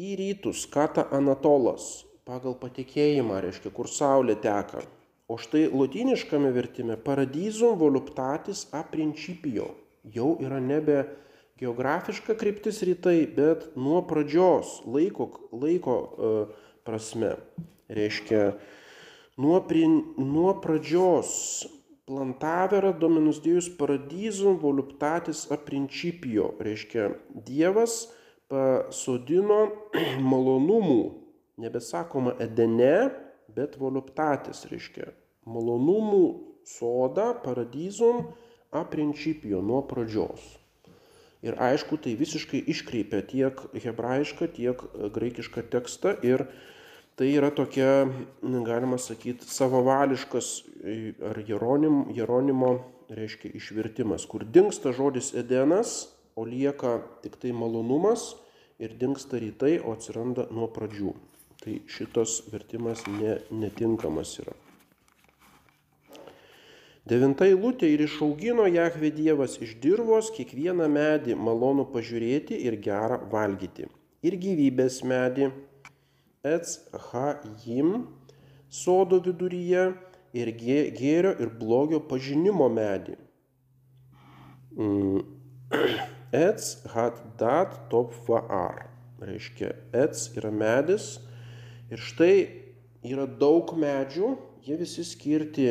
į 0.00 0.14
rytus, 0.16 0.62
kata 0.72 1.04
Anatolas, 1.12 2.06
pagal 2.24 2.54
patikėjimą, 2.56 3.42
reiškia, 3.44 3.72
kur 3.76 3.90
saulė 3.92 4.38
teka. 4.40 4.80
O 5.28 5.36
štai 5.36 5.66
lotyniškame 5.68 6.48
vertime 6.54 6.96
paradizum 6.96 7.76
voluptatis 7.76 8.64
a 8.72 8.80
principio 8.88 9.74
jau 10.14 10.30
yra 10.40 10.62
nebe 10.64 11.02
geografiška 11.60 12.38
kryptis 12.40 12.80
rytai, 12.88 13.26
bet 13.36 13.68
nuo 13.76 14.00
pradžios 14.08 14.78
laiko, 14.88 15.28
laiko 15.52 15.96
uh, 16.00 16.68
prasme. 16.88 17.34
Reiškia, 17.92 18.52
nuo, 19.40 19.60
prin, 19.68 20.00
nuo 20.16 20.54
pradžios 20.62 21.66
plantavera 22.08 22.94
dominus 22.96 23.42
dievus 23.44 23.68
paradizum 23.76 24.56
voluptatis 24.60 25.44
a 25.52 25.60
principio. 25.60 26.54
Reiškia, 26.64 27.10
Dievas 27.44 28.06
pasodino 28.48 29.60
malonumų, 30.32 31.00
nebesakoma 31.60 32.36
edene, 32.42 33.10
bet 33.54 33.78
voluptatis 33.80 34.64
reiškia 34.70 35.10
malonumų 35.48 36.24
sodą, 36.68 37.32
paradizum 37.44 38.28
a 38.70 38.84
principio 38.84 39.62
nuo 39.64 39.80
pradžios. 39.88 40.42
Ir 41.44 41.54
aišku, 41.62 42.00
tai 42.02 42.16
visiškai 42.18 42.60
iškreipia 42.66 43.22
tiek 43.22 43.60
hebrajišką, 43.78 44.48
tiek 44.56 44.82
graikišką 45.14 45.62
tekstą 45.70 46.16
ir 46.26 46.48
tai 47.18 47.30
yra 47.34 47.50
tokia, 47.54 48.08
galima 48.42 48.98
sakyti, 48.98 49.46
savavališkas 49.46 50.50
ar 51.30 51.38
Jeronim, 51.46 52.08
Jeronimo, 52.14 52.72
reiškia, 53.08 53.52
išvirtimas, 53.58 54.26
kur 54.28 54.44
dinksta 54.44 54.92
žodis 54.94 55.30
Edenas, 55.38 56.10
o 56.38 56.44
lieka 56.46 57.00
tik 57.22 57.34
tai 57.42 57.50
malonumas 57.50 58.36
ir 58.78 58.94
dinksta 58.94 59.40
rytai, 59.42 59.80
o 59.82 59.90
atsiranda 59.96 60.46
nuo 60.54 60.68
pradžių. 60.70 61.12
Tai 61.58 61.74
šitas 61.90 62.38
vertimas 62.52 63.02
ne, 63.10 63.40
netinkamas 63.50 64.36
yra. 64.44 64.54
Devinta 67.08 67.46
eilutė 67.48 67.88
ir 67.90 68.04
išaugino 68.04 68.68
Jahve 68.68 69.10
Dievas 69.16 69.56
iš 69.64 69.72
dirvos 69.82 70.28
kiekvieną 70.36 70.86
medį 70.92 71.34
malonu 71.40 71.86
pažiūrėti 71.90 72.58
ir 72.68 72.76
gerą 72.84 73.18
valgyti. 73.32 73.88
Ir 74.22 74.36
gyvybės 74.38 75.00
medį, 75.08 75.48
Ets 76.46 76.76
Hajim, 77.08 78.04
sodo 78.70 79.18
viduryje 79.24 79.88
ir 80.38 80.52
gėrio 80.60 81.32
ir 81.40 81.50
blogio 81.58 81.98
pažinimo 82.12 82.68
medį. 82.76 83.16
Mm. 84.78 85.26
Ets 86.32 86.82
Haddat 86.92 87.88
Top 87.90 88.12
Vaar. 88.26 88.86
Reiškia, 89.18 89.72
Ets 89.92 90.28
yra 90.38 90.50
medis, 90.54 91.18
Ir 91.88 92.00
štai 92.04 92.34
yra 93.08 93.24
daug 93.40 93.70
medžių, 93.80 94.34
jie 94.66 94.74
visi 94.76 95.00
skirti 95.08 95.70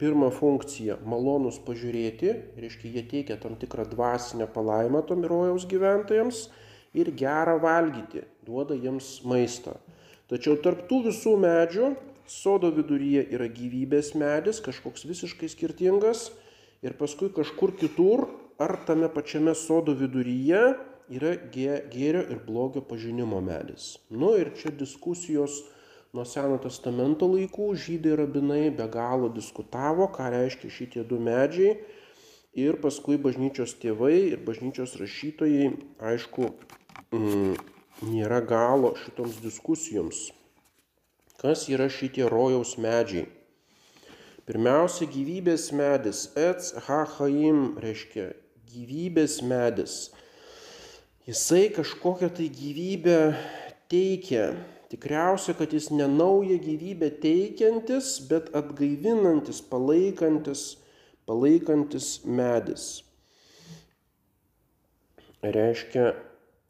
pirmą 0.00 0.32
funkciją- 0.34 0.96
malonus 1.12 1.60
pažiūrėti, 1.62 2.32
reiškia, 2.58 2.90
jie 2.90 3.04
teikia 3.06 3.36
tam 3.38 3.54
tikrą 3.54 3.84
dvasinę 3.92 4.48
palaimą 4.50 5.06
tom 5.06 5.22
rojaus 5.22 5.66
gyventojams 5.70 6.48
ir 6.94 7.12
gerą 7.12 7.60
valgyti, 7.62 8.24
duoda 8.44 8.74
jiems 8.74 9.22
maistą. 9.22 9.76
Tačiau 10.28 10.56
tarptų 10.58 11.04
visų 11.06 11.36
medžių 11.38 11.96
sodo 12.26 12.72
viduryje 12.74 13.30
yra 13.30 13.46
gyvybės 13.46 14.16
medis, 14.16 14.58
kažkoks 14.58 15.06
visiškai 15.06 15.48
skirtingas 15.48 16.32
ir 16.82 16.92
paskui 16.94 17.30
kažkur 17.30 17.70
kitur 17.78 18.26
ar 18.60 18.76
tame 18.86 19.08
pačiame 19.08 19.54
sodo 19.56 19.94
viduryje 19.96 20.62
yra 21.16 21.30
gėrio 21.54 22.20
ir 22.20 22.40
blogio 22.46 22.82
pažinimo 22.84 23.38
medis. 23.40 23.94
Nu 24.10 24.34
ir 24.36 24.50
čia 24.58 24.70
diskusijos 24.82 25.62
nuo 26.12 26.26
Seno 26.28 26.58
testamento 26.60 27.28
laikų 27.30 27.70
žydai 27.84 28.18
rabinai 28.20 28.66
be 28.76 28.84
galo 28.92 29.30
diskutavo, 29.32 30.10
ką 30.12 30.28
reiškia 30.34 30.70
šitie 30.76 31.04
du 31.08 31.18
medžiai. 31.30 31.78
Ir 32.58 32.76
paskui 32.82 33.16
bažnyčios 33.22 33.76
tėvai 33.80 34.34
ir 34.34 34.44
bažnyčios 34.44 34.96
rašytojai, 35.00 35.70
aišku, 36.12 36.50
mm, 37.14 37.56
nėra 38.10 38.42
galo 38.44 38.92
šitoms 39.04 39.38
diskusijoms. 39.40 40.32
Kas 41.40 41.64
yra 41.72 41.88
šitie 41.88 42.28
rojaus 42.28 42.76
medžiai? 42.76 43.24
Pirmiausia, 44.50 45.06
gyvybės 45.06 45.70
medis, 45.72 46.26
ets 46.36 46.74
ha 46.88 47.04
chaim, 47.16 47.78
reiškia 47.80 48.32
gyvybės 48.72 49.40
medis 49.46 50.08
jisai 51.30 51.70
kažkokią 51.70 52.28
tai 52.34 52.48
gyvybę 52.50 53.18
teikia. 53.88 54.54
Tikriausia, 54.90 55.54
kad 55.54 55.72
jis 55.72 55.90
ne 55.90 56.08
naują 56.08 56.58
gyvybę 56.58 57.10
teikiantis, 57.22 58.18
bet 58.26 58.50
atgaivinantis, 58.56 59.62
palaikantis, 59.62 60.80
palaikantis 61.26 62.24
medis. 62.24 63.04
Reiškia, 65.42 66.10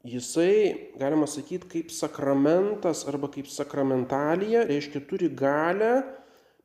jisai, 0.05 0.91
galima 1.01 1.25
sakyti, 1.25 1.65
kaip 1.67 1.89
sakramentas 1.89 3.07
arba 3.09 3.31
kaip 3.33 3.49
sakramentalija, 3.49 4.67
reiškia, 4.69 5.01
turi 5.09 5.31
galę 5.33 6.03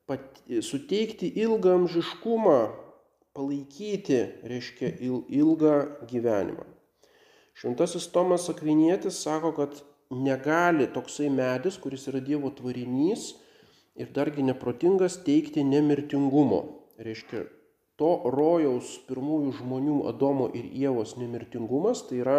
pat, 0.06 0.44
suteikti 0.60 1.32
ilgamžiškumą, 1.40 2.60
palaikyti, 3.36 4.22
reiškia, 4.48 4.94
il, 5.04 5.20
ilgą 5.28 5.76
gyvenimą. 6.10 6.64
Šventasis 7.56 8.08
Tomas 8.12 8.48
Akvinietis 8.52 9.22
sako, 9.24 9.52
kad 9.56 9.78
negali 10.10 10.88
toksai 10.92 11.30
medis, 11.32 11.78
kuris 11.80 12.06
yra 12.10 12.20
Dievo 12.20 12.50
tvarinys 12.52 13.34
ir 13.96 14.10
dargi 14.16 14.44
neprotingas, 14.44 15.20
teikti 15.24 15.64
nemirtingumo. 15.64 16.60
Reiškia, 17.00 17.46
to 18.00 18.10
rojaus 18.32 18.96
pirmųjų 19.08 19.54
žmonių 19.60 19.98
Adomo 20.10 20.50
ir 20.56 20.68
Ievos 20.68 21.16
nemirtingumas, 21.20 22.04
tai 22.08 22.20
yra 22.24 22.38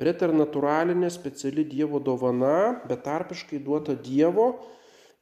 preternatūralinė 0.00 1.10
speciali 1.12 1.66
Dievo 1.68 2.00
dovana, 2.00 2.80
betarpiškai 2.88 3.60
duota 3.64 3.96
Dievo 3.96 4.54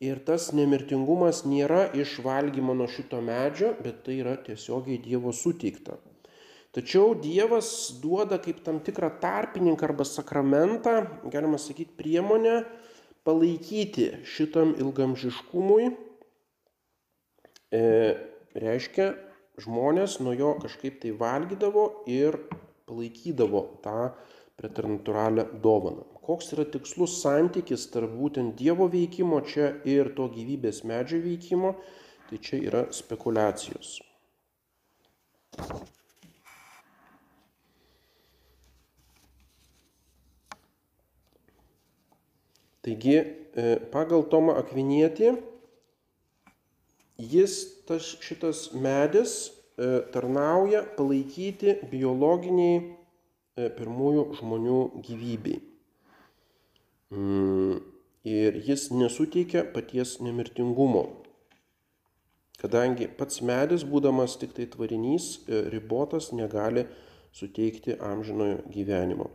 ir 0.04 0.20
tas 0.26 0.52
nemirtingumas 0.54 1.42
nėra 1.48 1.88
iš 1.98 2.18
valgymo 2.22 2.74
nuo 2.78 2.86
šito 2.90 3.20
medžio, 3.24 3.72
bet 3.82 4.04
tai 4.06 4.20
yra 4.22 4.36
tiesiogiai 4.46 5.00
Dievo 5.02 5.32
suteikta. 5.34 5.98
Tačiau 6.74 7.16
Dievas 7.18 7.70
duoda 8.02 8.38
kaip 8.42 8.60
tam 8.66 8.78
tikrą 8.84 9.08
tarpininką 9.22 9.88
arba 9.88 10.04
sakramentą, 10.06 11.00
galima 11.32 11.58
sakyti, 11.58 11.96
priemonę 11.98 12.60
palaikyti 13.26 14.10
šitam 14.28 14.76
ilgamžiškumui. 14.78 15.88
E, 17.74 17.80
reiškia, 18.54 19.08
žmonės 19.58 20.20
nuo 20.22 20.36
jo 20.38 20.52
kažkaip 20.62 21.00
tai 21.02 21.16
valgydavo 21.18 21.88
ir 22.06 22.38
palaikydavo 22.88 23.64
tą 23.82 24.12
preternatūralią 24.60 25.48
dovaną. 25.64 26.17
Koks 26.28 26.50
yra 26.52 26.66
tikslus 26.68 27.14
santykis 27.22 27.86
tarp 27.88 28.12
būtent 28.12 28.52
Dievo 28.58 28.84
veikimo 28.92 29.38
čia 29.48 29.70
ir 29.88 30.10
to 30.16 30.26
gyvybės 30.28 30.82
medžio 30.84 31.22
veikimo, 31.24 31.70
tai 32.28 32.36
čia 32.44 32.58
yra 32.68 32.82
spekulacijos. 32.92 33.94
Taigi, 42.84 43.16
e, 43.16 43.72
pagal 43.92 44.26
Tomą 44.28 44.58
Akvinietį 44.60 45.32
jis 47.32 47.56
tas 47.88 48.12
šitas 48.28 48.66
medis 48.76 49.38
e, 49.48 49.88
tarnauja 50.12 50.84
palaikyti 51.00 51.78
biologiniai 51.88 52.78
e, 52.84 53.72
pirmųjų 53.80 54.28
žmonių 54.42 54.78
gyvybei. 55.08 55.58
Mm, 57.10 57.80
ir 58.28 58.56
jis 58.66 58.90
nesuteikia 58.92 59.62
paties 59.72 60.18
nemirtingumo, 60.20 61.04
kadangi 62.60 63.08
pats 63.08 63.40
medis, 63.40 63.84
būdamas 63.88 64.34
tik 64.40 64.52
tai 64.56 64.66
tvarinys, 64.68 65.28
e, 65.48 65.62
ribotas, 65.72 66.32
negali 66.36 66.84
suteikti 67.32 67.96
amžinojo 68.10 68.58
gyvenimo. 68.74 69.30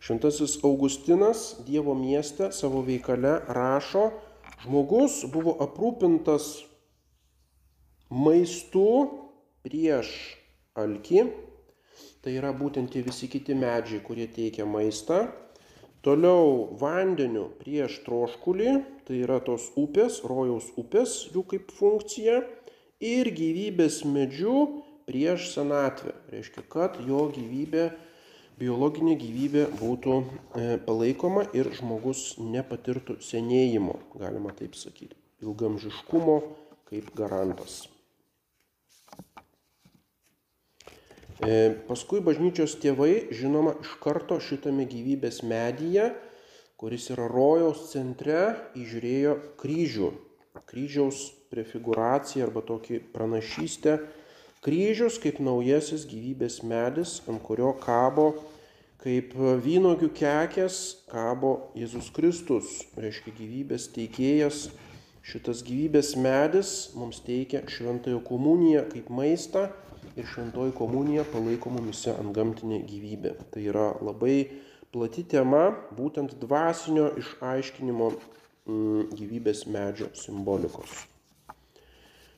Šventasis 0.00 0.56
Augustinas 0.64 1.60
Dievo 1.66 1.92
mieste 1.94 2.48
savo 2.56 2.80
veikale 2.82 3.34
rašo, 3.52 4.06
žmogus 4.64 5.20
buvo 5.28 5.52
aprūpintas 5.60 6.48
maistu 8.08 8.88
prieš 9.68 10.08
alkį, 10.80 11.28
tai 12.24 12.36
yra 12.36 12.52
būtent 12.56 12.92
tie 12.92 13.02
visi 13.04 13.28
kiti 13.32 13.56
medžiai, 13.56 14.02
kurie 14.04 14.26
teikia 14.28 14.66
maistą, 14.68 15.22
toliau 16.04 16.68
vandeniu 16.80 17.48
prieš 17.60 18.00
troškulį, 18.06 18.74
tai 19.08 19.22
yra 19.24 19.40
tos 19.44 19.70
upės, 19.80 20.20
rojaus 20.28 20.68
upės, 20.80 21.16
jų 21.32 21.44
kaip 21.54 21.72
funkcija, 21.76 22.42
ir 23.00 23.32
gyvybės 23.36 24.02
medžių 24.04 24.56
prieš 25.08 25.50
senatvę, 25.54 26.14
reiškia, 26.32 26.64
kad 26.72 27.00
jo 27.06 27.26
gyvybė 27.34 27.88
biologinė 28.60 29.14
gyvybė 29.16 29.62
būtų 29.78 30.16
e, 30.20 30.64
palaikoma 30.84 31.46
ir 31.56 31.70
žmogus 31.78 32.34
nepatirtų 32.44 33.16
senėjimo, 33.24 33.96
galima 34.20 34.52
taip 34.58 34.76
sakyti, 34.76 35.16
ilgamžiškumo 35.40 36.36
kaip 36.90 37.08
garantas. 37.16 37.86
E, 37.86 38.00
paskui 41.88 42.20
bažnyčios 42.24 42.76
tėvai, 42.82 43.30
žinoma, 43.32 43.74
iš 43.80 43.96
karto 44.02 44.40
šitame 44.44 44.86
gyvybės 44.88 45.42
medyje, 45.46 46.10
kuris 46.80 47.10
yra 47.12 47.26
rojaus 47.30 47.90
centre, 47.92 48.54
įžiūrėjo 48.76 49.36
kryžių, 49.60 50.10
kryžiaus 50.70 51.26
prefiguraciją 51.50 52.48
arba 52.48 52.62
tokį 52.64 53.02
pranašystę 53.14 53.98
Kryžius 54.60 55.14
kaip 55.16 55.38
naujasis 55.40 56.02
gyvybės 56.04 56.58
medis, 56.68 57.14
ant 57.32 57.40
kurio 57.40 57.70
kabo 57.80 58.26
kaip 59.00 59.30
vynogių 59.64 60.10
kekės 60.12 60.74
kabo 61.08 61.52
Jėzus 61.80 62.10
Kristus, 62.12 62.74
reiškia 62.92 63.32
gyvybės 63.38 63.86
teikėjas. 63.94 64.66
Šitas 65.24 65.62
gyvybės 65.64 66.10
medis 66.20 66.74
mums 66.92 67.22
teikia 67.24 67.62
šventąją 67.72 68.20
komuniją 68.28 68.84
kaip 68.92 69.08
maistą 69.08 69.70
ir 70.20 70.28
šventoji 70.28 70.74
komunija 70.76 71.24
palaiko 71.32 71.72
mumise 71.74 72.12
ant 72.14 72.34
gamtinė 72.36 72.82
gyvybė. 72.88 73.36
Tai 73.52 73.62
yra 73.72 73.86
labai 74.04 74.36
plati 74.92 75.24
tema 75.24 75.68
būtent 75.96 76.36
dvasinio 76.42 77.10
išaiškinimo 77.20 78.10
mm, 78.10 79.08
gyvybės 79.16 79.64
medžio 79.70 80.10
simbolikos. 80.18 81.06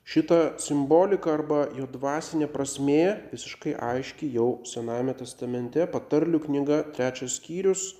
Šita 0.02 0.58
simbolika 0.58 1.30
arba 1.36 1.62
jo 1.78 1.86
dvasinė 1.86 2.48
prasmė 2.50 3.02
visiškai 3.30 3.76
aiški 3.78 4.32
jau 4.34 4.48
Sename 4.66 5.14
testamente, 5.14 5.86
patarlių 5.86 6.42
knyga, 6.46 6.82
trečias 6.96 7.38
skyrius. 7.38 7.92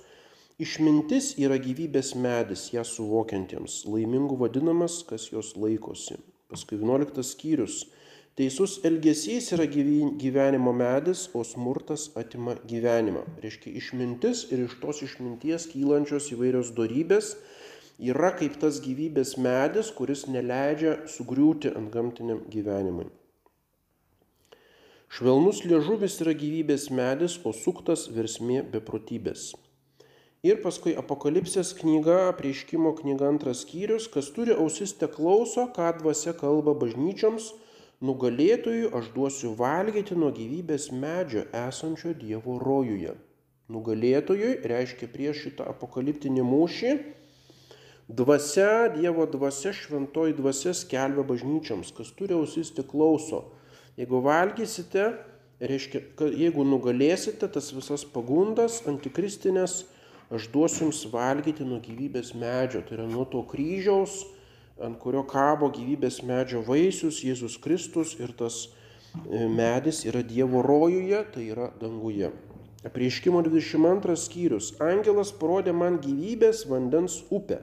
Išmintis 0.61 1.31
yra 1.41 1.55
gyvybės 1.57 2.11
medis, 2.19 2.67
ją 2.75 2.83
suvokiantiems, 2.85 3.81
laimingų 3.89 4.37
vadinamas, 4.43 4.99
kas 5.07 5.31
jos 5.31 5.55
laikosi. 5.57 6.19
Paskui 6.51 6.77
11 6.77 7.23
skyrius. 7.25 7.79
Teisus 8.33 8.79
elgesys 8.81 9.51
yra 9.53 9.67
gyvenimo 9.69 10.71
medis, 10.73 11.27
o 11.37 11.43
smurtas 11.45 12.07
atima 12.17 12.55
gyvenimą. 12.65 13.21
Reiškia 13.43 13.73
išmintis 13.77 14.47
ir 14.49 14.63
iš 14.63 14.79
tos 14.81 15.03
išminties 15.05 15.67
kylančios 15.69 16.31
įvairios 16.33 16.71
darybės 16.73 17.35
yra 18.01 18.31
kaip 18.39 18.57
tas 18.57 18.79
gyvybės 18.81 19.35
medis, 19.37 19.91
kuris 19.93 20.25
neleidžia 20.25 20.95
sugriūti 21.13 21.75
ant 21.77 21.93
gamtiniam 21.93 22.41
gyvenimui. 22.49 23.05
Švelnus 25.13 25.61
liežuvis 25.69 26.17
yra 26.25 26.33
gyvybės 26.33 26.89
medis, 26.89 27.37
o 27.45 27.53
suktas 27.53 28.07
versmė 28.09 28.63
beprotybės. 28.65 29.51
Ir 30.41 30.57
paskui 30.65 30.95
apokalipsės 30.97 31.75
knyga, 31.77 32.33
prieškimo 32.39 32.95
knyga 32.97 33.29
antras 33.29 33.61
skyrius, 33.61 34.09
kas 34.09 34.33
turi 34.33 34.57
ausis 34.57 34.97
te 34.97 35.05
klauso, 35.05 35.69
ką 35.75 35.99
dvasia 36.01 36.33
kalba 36.33 36.73
bažnyčioms, 36.73 37.53
nugalėtojui 38.03 38.89
aš 38.99 39.09
duosiu 39.15 39.53
valgyti 39.59 40.15
nuo 40.19 40.33
gyvybės 40.35 40.89
medžio 40.91 41.45
esančio 41.55 42.13
Dievo 42.19 42.59
rojuje. 42.59 43.15
Nugalėtojui 43.71 44.57
reiškia 44.67 45.07
prieš 45.11 45.45
šitą 45.47 45.69
apokaliptinį 45.71 46.43
mūšį 46.45 46.95
Dvasia, 48.07 48.91
Dievo 48.91 49.23
dvasia, 49.25 49.71
šventoji 49.71 50.35
dvasia 50.35 50.73
skelbia 50.75 51.23
bažnyčioms, 51.23 51.93
kas 51.95 52.11
turi 52.11 52.35
ausis 52.35 52.73
tik 52.75 52.89
klauso. 52.91 53.45
Jeigu 53.95 54.19
valgysite, 54.25 55.05
reiškia, 55.63 56.01
jeigu 56.35 56.65
nugalėsite 56.67 57.47
tas 57.47 57.71
visas 57.71 58.03
pagundas 58.03 58.81
antikristinės, 58.91 59.85
aš 60.35 60.49
duosiu 60.51 60.89
jums 60.89 60.99
valgyti 61.13 61.63
nuo 61.63 61.79
gyvybės 61.79 62.33
medžio, 62.35 62.83
tai 62.83 62.99
yra 62.99 63.07
nuo 63.07 63.23
to 63.23 63.45
kryžiaus, 63.47 64.25
ant 64.81 64.97
kurio 65.01 65.21
kabo 65.29 65.69
gyvybės 65.73 66.21
medžio 66.25 66.63
vaisius 66.65 67.21
Jėzus 67.25 67.59
Kristus 67.61 68.15
ir 68.19 68.33
tas 68.37 68.65
e, 68.65 69.45
medis 69.45 70.03
yra 70.09 70.23
Dievo 70.25 70.63
rojuje, 70.65 71.21
tai 71.33 71.49
yra 71.53 71.69
danguje. 71.81 72.31
Prieškimo 72.83 73.39
22 73.45 74.17
skyrius. 74.19 74.73
Angelas 74.83 75.31
parodė 75.31 75.71
man 75.75 76.01
gyvybės 76.03 76.65
vandens 76.67 77.21
upę 77.31 77.61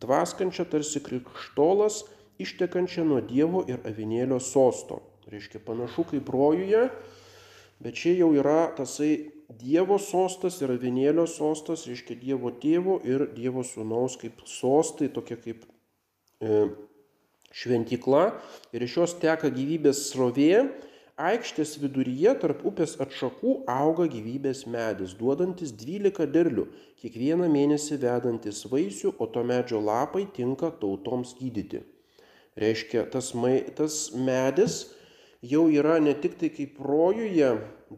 tvaskančią 0.00 0.64
tarsi 0.70 1.02
krikštolas, 1.04 2.04
ištekančią 2.40 3.04
nuo 3.08 3.20
Dievo 3.24 3.64
ir 3.68 3.82
avinėlio 3.88 4.40
sosto. 4.40 5.02
Reiškia 5.30 5.60
panašu 5.64 6.06
kaip 6.10 6.28
rojuje, 6.32 6.88
bet 7.82 8.00
čia 8.00 8.14
jau 8.18 8.32
yra 8.36 8.70
tasai 8.76 9.30
Dievo 9.60 9.98
sostas 10.00 10.56
ir 10.64 10.72
avinėlio 10.72 11.26
sostas, 11.28 11.84
reiškia 11.88 12.16
Dievo 12.20 12.52
tėvo 12.60 12.98
ir 13.04 13.28
Dievo 13.36 13.64
sūnaus 13.66 14.16
kaip 14.20 14.40
sostai, 14.48 15.10
tokia 15.12 15.36
kaip 15.40 15.64
e, 16.40 16.64
šventykla. 17.54 18.24
Ir 18.74 18.86
iš 18.86 18.98
jos 19.02 19.16
teka 19.22 19.52
gyvybės 19.54 20.08
srovė 20.10 20.66
Aikštės 21.14 21.76
viduryje 21.78 22.32
tarp 22.42 22.64
upės 22.66 22.96
atšakų 22.98 23.52
auga 23.70 24.08
gyvybės 24.10 24.64
medis, 24.66 25.12
duodantis 25.14 25.70
12 25.78 26.26
derlių, 26.26 26.64
kiekvieną 26.98 27.46
mėnesį 27.52 28.00
vedantis 28.02 28.64
vaisių, 28.66 29.12
o 29.22 29.28
to 29.30 29.44
medžio 29.46 29.78
lapai 29.78 30.24
tinka 30.34 30.72
tautoms 30.80 31.36
gydyti. 31.38 31.84
Reiškia, 32.58 33.04
tas, 33.14 33.30
mai, 33.38 33.60
tas 33.78 34.10
medis 34.10 34.88
jau 35.38 35.68
yra 35.70 36.00
ne 36.02 36.16
tik 36.18 36.34
tai 36.40 36.50
kaip 36.50 36.82
rojuje, 36.82 37.52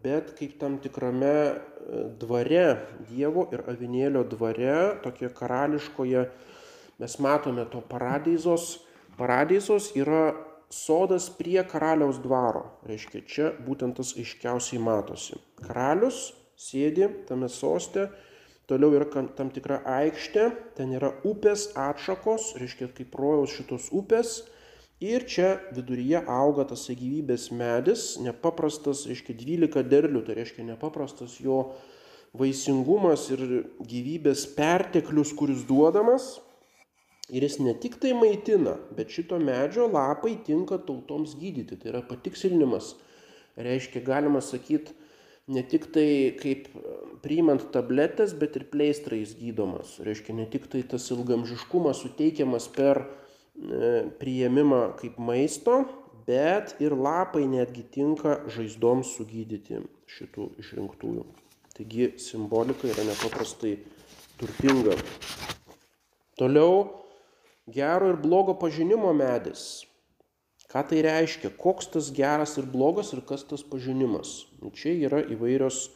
bet 0.04 0.34
kaip 0.36 0.60
tam 0.60 0.76
tikrame 0.84 1.32
e, 1.32 1.56
dvare, 2.20 2.66
Dievo 3.08 3.46
ir 3.48 3.64
avinėlio 3.64 4.26
dvare, 4.28 5.00
tokie 5.00 5.32
karališkoje, 5.32 6.28
mes 6.98 7.18
matome 7.18 7.66
to 7.70 7.80
paradizos. 7.80 8.80
Paradizos 9.16 9.92
yra 9.96 10.34
sodas 10.70 11.28
prie 11.30 11.62
karaliaus 11.64 12.18
dvaro. 12.22 12.66
Reiškia, 12.88 13.22
čia 13.26 13.52
būtent 13.66 13.96
tas 14.00 14.14
aiškiausiai 14.18 14.82
matosi. 14.82 15.38
Karalius 15.62 16.32
sėdi 16.56 17.08
tame 17.28 17.48
soste, 17.52 18.08
toliau 18.68 18.96
yra 18.96 19.06
tam 19.36 19.52
tikra 19.54 19.82
aikštė, 19.98 20.50
ten 20.76 20.92
yra 20.96 21.12
upės 21.28 21.70
atšakos, 21.76 22.54
reiškia, 22.60 22.90
kaip 22.96 23.16
rojaus 23.18 23.54
šitos 23.56 23.90
upės. 23.94 24.38
Ir 24.96 25.26
čia 25.28 25.58
viduryje 25.76 26.22
auga 26.24 26.64
tas 26.70 26.86
gyvybės 26.88 27.50
medis, 27.52 28.14
nepaprastas, 28.24 29.04
reiškia, 29.04 29.34
12 29.36 29.84
derlių, 29.92 30.22
tai 30.24 30.38
reiškia 30.38 30.64
nepaprastas 30.64 31.34
jo 31.44 31.74
vaisingumas 32.36 33.26
ir 33.34 33.42
gyvybės 33.84 34.46
perteklius, 34.56 35.34
kuris 35.36 35.66
duodamas. 35.68 36.38
Ir 37.26 37.42
jis 37.42 37.56
ne 37.58 37.72
tik 37.74 37.96
tai 37.98 38.12
maitina, 38.14 38.76
bet 38.94 39.10
šito 39.10 39.38
medžio 39.42 39.88
lapai 39.90 40.36
tinka 40.46 40.78
tautoms 40.78 41.34
gydyti. 41.40 41.74
Tai 41.80 41.90
yra 41.90 42.02
patikslinimas. 42.06 42.92
Reiškia, 43.58 44.04
galima 44.06 44.38
sakyti, 44.44 44.94
ne 45.50 45.62
tik 45.66 45.88
tai 45.94 46.08
kaip 46.38 46.68
priimant 47.24 47.64
tabletės, 47.74 48.34
bet 48.38 48.58
ir 48.60 48.66
pleistrais 48.70 49.32
gydomas. 49.38 49.96
Reiškia, 50.06 50.36
ne 50.38 50.46
tik 50.50 50.68
tai 50.70 50.84
tas 50.86 51.08
ilgamžiškumas 51.10 52.04
suteikiamas 52.04 52.68
per 52.76 53.02
e, 53.02 53.08
priėmimą 54.20 54.82
kaip 55.00 55.18
maisto, 55.18 55.80
bet 56.28 56.76
ir 56.82 56.94
lapai 56.94 57.46
netgi 57.50 57.82
tinka 57.96 58.36
žaizdoms 58.54 59.16
sugydyti 59.16 59.80
šitų 60.10 60.46
išrinktųjų. 60.62 61.26
Taigi 61.74 62.12
simbolika 62.22 62.86
yra 62.92 63.02
nepaprastai 63.08 63.74
turtinga. 64.38 64.94
Toliau 66.36 67.05
gero 67.66 68.10
ir 68.12 68.16
blogo 68.22 68.54
pažinimo 68.58 69.12
medis. 69.16 69.84
Ką 70.66 70.82
tai 70.90 71.02
reiškia? 71.06 71.52
Koks 71.58 71.90
tas 71.94 72.10
geras 72.14 72.56
ir 72.58 72.66
blogas 72.66 73.12
ir 73.14 73.22
kas 73.26 73.44
tas 73.46 73.62
pažinimas? 73.62 74.46
Nu, 74.58 74.72
čia 74.74 74.96
yra 75.06 75.22
įvairios 75.22 75.90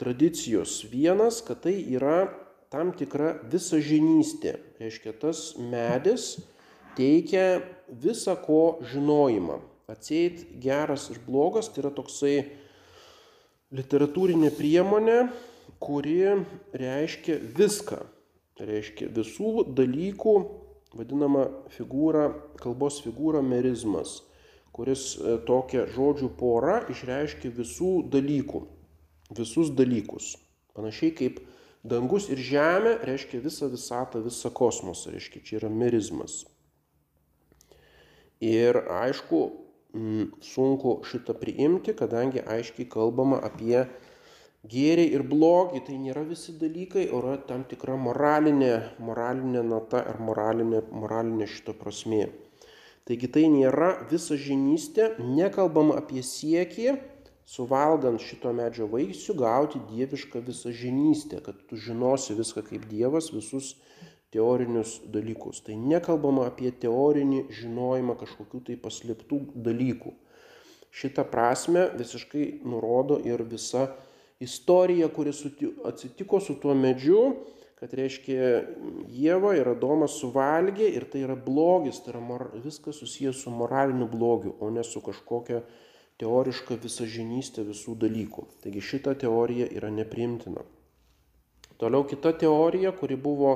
tradicijos. 0.00 0.80
Vienas, 0.88 1.42
kad 1.44 1.60
tai 1.66 1.76
yra 1.92 2.30
tam 2.72 2.92
tikra 2.96 3.36
visažinystė. 3.52 4.56
Reiškia, 4.80 5.12
tas 5.20 5.52
medis 5.60 6.38
teikia 6.96 7.60
visą 7.88 8.36
ko 8.40 8.78
žinojimą. 8.92 9.60
Atseit 9.88 10.44
geras 10.60 11.08
ir 11.12 11.20
blogas 11.24 11.70
tai 11.72 11.84
yra 11.84 11.92
toksai 11.96 12.36
literatūrinė 13.76 14.50
priemonė, 14.56 15.18
kuri 15.80 16.20
reiškia 16.76 17.38
viską. 17.56 18.00
Reiškia 18.58 19.12
visų 19.14 19.68
dalykų 19.78 20.34
vadinama 20.96 21.46
figūra, 21.74 22.30
kalbos 22.62 23.00
figūra 23.04 23.42
merizmas, 23.44 24.22
kuris 24.72 25.14
e, 25.18 25.36
tokia 25.48 25.86
žodžių 25.94 26.30
pora 26.38 26.80
išreiškia 26.92 27.52
visų 27.56 27.92
dalykų, 28.12 28.62
visus 29.38 29.72
dalykus. 29.76 30.36
Panašiai 30.78 31.14
kaip 31.18 31.40
dangus 31.88 32.28
ir 32.32 32.40
žemė 32.40 32.98
reiškia 33.08 33.42
visą 33.44 33.68
visatą, 33.72 34.22
visą 34.24 34.52
kosmosą, 34.54 35.12
reiškia 35.14 35.44
čia 35.44 35.58
yra 35.62 35.72
merizmas. 35.72 36.44
Ir 38.44 38.78
aišku, 38.94 39.40
sunku 40.44 41.00
šitą 41.08 41.34
priimti, 41.34 41.94
kadangi 41.96 42.42
aiškiai 42.44 42.86
kalbama 42.90 43.40
apie 43.42 43.86
gėrį 44.72 45.06
ir 45.16 45.24
blogį 45.28 45.82
tai 45.86 45.96
nėra 46.00 46.24
visi 46.28 46.54
dalykai, 46.60 47.08
o 47.12 47.22
yra 47.22 47.36
tam 47.48 47.64
tikra 47.68 47.96
moralinė, 47.96 48.74
moralinė 49.02 49.62
nata 49.64 50.02
ar 50.12 50.20
moralinė, 50.20 50.82
moralinė 50.92 51.48
šito 51.50 51.74
prasmė. 51.78 52.26
Taigi 53.08 53.30
tai 53.32 53.46
nėra 53.48 53.94
visa 54.10 54.36
žinystė, 54.36 55.14
nekalbama 55.24 55.96
apie 56.00 56.20
siekį, 56.20 56.98
suvalgant 57.48 58.20
šito 58.20 58.52
medžio 58.52 58.88
vaisių, 58.92 59.36
gauti 59.38 59.80
dievišką 59.88 60.42
visą 60.44 60.74
žinystę, 60.76 61.40
kad 61.44 61.62
tu 61.70 61.78
žinosi 61.80 62.36
viską 62.36 62.66
kaip 62.66 62.84
Dievas, 62.90 63.30
visus 63.32 63.78
teorinius 64.34 64.98
dalykus. 65.08 65.62
Tai 65.64 65.78
nekalbama 65.80 66.44
apie 66.50 66.74
teorinį 66.84 67.46
žinojimą 67.60 68.18
kažkokių 68.20 68.60
tai 68.66 68.76
paslėptų 68.82 69.40
dalykų. 69.68 70.12
Šitą 70.92 71.24
prasme 71.32 71.86
visiškai 71.96 72.44
nurodo 72.68 73.18
ir 73.24 73.40
visa 73.48 73.86
istorija, 74.40 75.08
kuri 75.08 75.32
atsitiko 75.84 76.40
su 76.40 76.54
tuo 76.60 76.74
medžiu, 76.74 77.22
kad 77.78 77.92
reiškia 77.94 78.46
Jėva 79.14 79.52
ir 79.58 79.68
Adomas 79.70 80.16
suvalgė 80.18 80.88
ir 80.98 81.06
tai 81.10 81.22
yra 81.26 81.36
blogis, 81.38 82.00
tai 82.02 82.14
yra 82.14 82.22
mor, 82.22 82.48
viskas 82.64 82.98
susijęs 82.98 83.44
su 83.44 83.52
moraliniu 83.54 84.08
blogiu, 84.10 84.54
o 84.60 84.70
ne 84.74 84.82
su 84.86 85.02
kažkokia 85.02 85.62
teoriška 86.18 86.78
visažinystė 86.82 87.62
visų 87.68 87.94
dalykų. 88.02 88.48
Taigi 88.64 88.82
šita 88.82 89.14
teorija 89.22 89.68
yra 89.70 89.92
neprimtina. 89.94 90.64
Toliau 91.78 92.02
kita 92.10 92.32
teorija, 92.34 92.90
kuri 92.98 93.14
buvo 93.14 93.52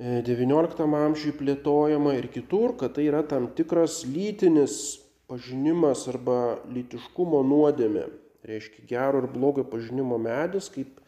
XIX 0.00 0.80
e, 0.80 1.02
amžiui 1.04 1.36
plėtojama 1.36 2.16
ir 2.16 2.30
kitur, 2.32 2.72
kad 2.80 2.96
tai 2.96 3.04
yra 3.10 3.20
tam 3.28 3.50
tikras 3.52 4.00
lytinis 4.08 4.96
pažinimas 5.28 6.06
arba 6.08 6.56
lytiškumo 6.72 7.44
nuodėmė 7.44 8.08
reiškia 8.46 8.86
gero 8.88 9.22
ir 9.22 9.28
blogo 9.32 9.64
pažinimo 9.64 10.18
medis, 10.18 10.70
kaip 10.72 11.00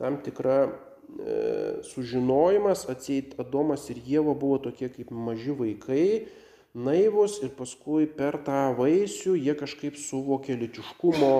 tam 0.00 0.18
tikra 0.24 0.58
e, 0.66 0.70
sužinojimas, 1.86 2.86
atseit 2.90 3.36
Adomas 3.40 3.88
ir 3.92 4.00
Jėva 4.06 4.34
buvo 4.38 4.58
tokie 4.68 4.90
kaip 4.92 5.12
maži 5.14 5.54
vaikai, 5.56 6.06
naivus 6.74 7.38
ir 7.44 7.52
paskui 7.56 8.06
per 8.08 8.40
tą 8.46 8.70
vaisių 8.78 9.36
jie 9.36 9.54
kažkaip 9.58 9.98
suvokė 10.00 10.56
litiškumo 10.62 11.34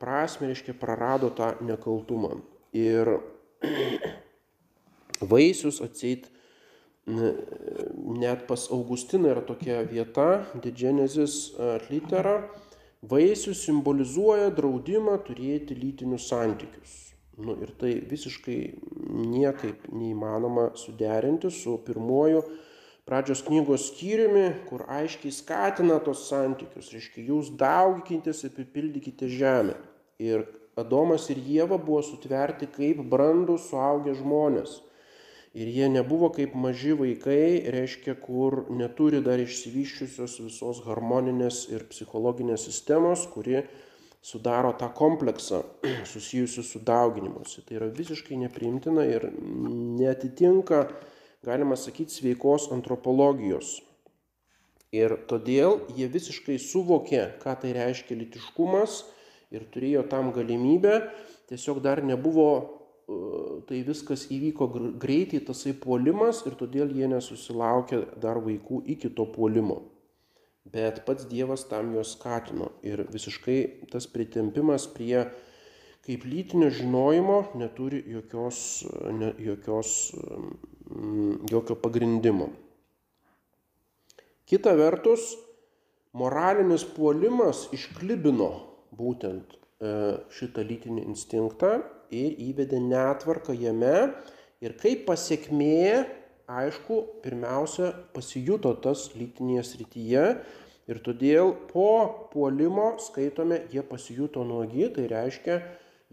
prasme, 0.00 0.50
reiškia 0.52 0.76
prarado 0.78 1.32
tą 1.34 1.54
nekaltumą. 1.64 2.38
Ir 2.76 3.18
vaisius 5.32 5.80
atseit 5.84 6.30
net 7.06 8.46
pas 8.48 8.66
Augustiną 8.70 9.30
yra 9.30 9.42
tokia 9.46 9.82
vieta, 9.86 10.44
Didženezis 10.58 11.54
litera, 11.90 12.40
Vaisius 13.10 13.64
simbolizuoja 13.66 14.48
draudimą 14.54 15.18
turėti 15.26 15.76
lytinius 15.78 16.28
santykius. 16.30 16.94
Nu, 17.36 17.52
ir 17.60 17.72
tai 17.76 17.92
visiškai 18.08 18.60
niekaip 19.28 19.90
neįmanoma 19.92 20.70
suderinti 20.80 21.50
su 21.52 21.76
pirmoju 21.84 22.40
pradžios 23.06 23.42
knygos 23.46 23.90
skyriumi, 23.90 24.46
kur 24.66 24.86
aiškiai 24.90 25.34
skatina 25.34 25.98
tos 26.02 26.24
santykius. 26.30 26.90
Reiškia, 26.94 27.26
jūs 27.28 27.52
daugykitės 27.60 28.42
ir 28.48 28.54
pripildykite 28.56 29.28
žemę. 29.30 29.76
Ir 30.22 30.46
Adomas 30.76 31.30
ir 31.32 31.38
Jėva 31.40 31.78
buvo 31.80 32.02
sutverti 32.04 32.66
kaip 32.68 32.98
brandų 33.12 33.56
suaugę 33.68 34.12
žmonės. 34.18 34.80
Ir 35.56 35.70
jie 35.72 35.86
nebuvo 35.88 36.28
kaip 36.36 36.52
maži 36.58 36.92
vaikai, 36.92 37.64
reiškia, 37.72 38.12
kur 38.20 38.66
neturi 38.76 39.22
dar 39.24 39.40
išsivyščiusios 39.40 40.34
visos 40.44 40.82
harmoninės 40.84 41.62
ir 41.72 41.86
psichologinės 41.88 42.66
sistemos, 42.68 43.22
kuri 43.32 43.62
sudaro 44.20 44.74
tą 44.76 44.90
kompleksą 44.92 45.62
susijusiu 46.12 46.60
su 46.66 46.82
dauginimuose. 46.84 47.64
Tai 47.64 47.80
yra 47.80 47.88
visiškai 47.88 48.36
nepriimtina 48.42 49.06
ir 49.08 49.30
netitinka, 49.96 50.84
galima 51.46 51.80
sakyti, 51.80 52.18
sveikos 52.18 52.68
antropologijos. 52.76 53.78
Ir 54.92 55.16
todėl 55.30 55.80
jie 55.96 56.10
visiškai 56.12 56.60
suvokė, 56.60 57.22
ką 57.40 57.56
tai 57.62 57.72
reiškia 57.76 58.20
litiškumas 58.20 59.06
ir 59.56 59.64
turėjo 59.72 60.04
tam 60.12 60.34
galimybę, 60.36 61.00
tiesiog 61.48 61.80
dar 61.80 62.04
nebuvo 62.04 62.50
tai 63.06 63.82
viskas 63.86 64.26
įvyko 64.34 64.66
greitai, 64.98 65.40
tasai 65.46 65.74
puolimas 65.78 66.42
ir 66.48 66.56
todėl 66.58 66.90
jie 66.90 67.06
nesusilaukė 67.10 68.00
dar 68.22 68.40
vaikų 68.42 68.82
iki 68.96 69.12
to 69.14 69.28
puolimo. 69.30 69.82
Bet 70.66 71.04
pats 71.06 71.28
Dievas 71.30 71.62
tam 71.70 71.92
juos 71.94 72.16
skatino 72.16 72.72
ir 72.82 73.04
visiškai 73.12 73.86
tas 73.92 74.08
pritempimas 74.10 74.88
prie 74.90 75.28
kaip 76.06 76.24
lytinio 76.26 76.70
žinojimo 76.74 77.38
neturi 77.58 78.02
jokios, 78.10 78.58
ne, 79.14 79.32
jokios, 79.38 80.14
mm, 80.90 81.46
jokio 81.50 81.78
pagrindimo. 81.82 82.50
Kita 84.46 84.74
vertus, 84.78 85.34
moralinis 86.14 86.84
puolimas 86.96 87.66
išklibino 87.74 88.50
būtent 88.94 89.54
e, 89.54 89.94
šitą 90.34 90.62
lytinį 90.66 91.06
instinktą 91.10 91.72
ir 92.14 92.36
įvedė 92.48 92.80
netvarką 92.82 93.56
jame 93.56 94.12
ir 94.62 94.76
kaip 94.80 95.06
pasiekmė, 95.08 96.04
aišku, 96.46 97.00
pirmiausia, 97.24 97.90
pasijuto 98.14 98.72
tas 98.82 99.08
lytinėje 99.18 99.66
srityje 99.72 100.28
Ir 100.86 101.00
todėl 101.02 101.50
po 101.66 101.88
puolimo 102.30 102.92
skaitome, 103.02 103.64
jie 103.74 103.82
pasijuto 103.82 104.44
nuogi, 104.46 104.86
tai 104.94 105.08
reiškia, 105.10 105.56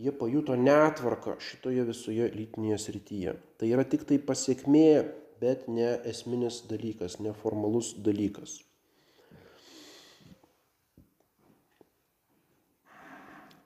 jie 0.01 0.13
pajuto 0.17 0.55
netvarką 0.57 1.35
šitoje 1.37 1.83
visoje 1.85 2.29
lytinėje 2.33 2.79
srityje. 2.87 3.35
Tai 3.61 3.69
yra 3.69 3.85
tik 3.85 4.07
tai 4.09 4.17
pasiekmė, 4.17 4.87
bet 5.43 5.67
ne 5.69 5.91
esminis 6.09 6.63
dalykas, 6.71 7.19
neformalus 7.21 7.93
dalykas. 8.01 8.63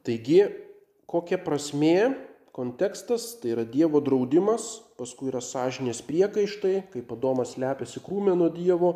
Taigi, 0.03 0.41
kokia 1.07 1.39
prasmė, 1.41 2.15
kontekstas, 2.55 3.35
tai 3.41 3.53
yra 3.53 3.63
Dievo 3.69 4.01
draudimas, 4.03 4.67
paskui 4.97 5.31
yra 5.31 5.43
sąžinės 5.45 6.01
priekaištai, 6.07 6.75
kai 6.93 7.05
padomas 7.05 7.55
lepiasi 7.61 8.01
krūmė 8.03 8.33
nuo 8.37 8.49
Dievo, 8.53 8.95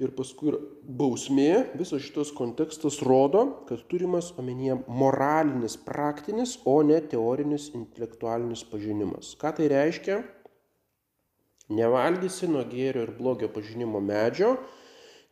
ir 0.00 0.12
paskui 0.16 0.54
bausmė, 1.00 1.76
visas 1.76 2.02
šitas 2.06 2.32
kontekstas 2.36 3.00
rodo, 3.04 3.44
kad 3.68 3.82
turimas 3.90 4.32
omenyje 4.40 4.78
moralinis, 4.88 5.76
praktinis, 5.84 6.56
o 6.64 6.80
ne 6.86 7.00
teorinis, 7.04 7.68
intelektualinis 7.76 8.64
pažinimas. 8.70 9.34
Ką 9.40 9.52
tai 9.58 9.68
reiškia? 9.72 10.20
Nevalgysi 11.70 12.48
nuo 12.50 12.64
gėrio 12.66 13.04
ir 13.06 13.14
blogio 13.18 13.50
pažinimo 13.52 14.00
medžio, 14.02 14.56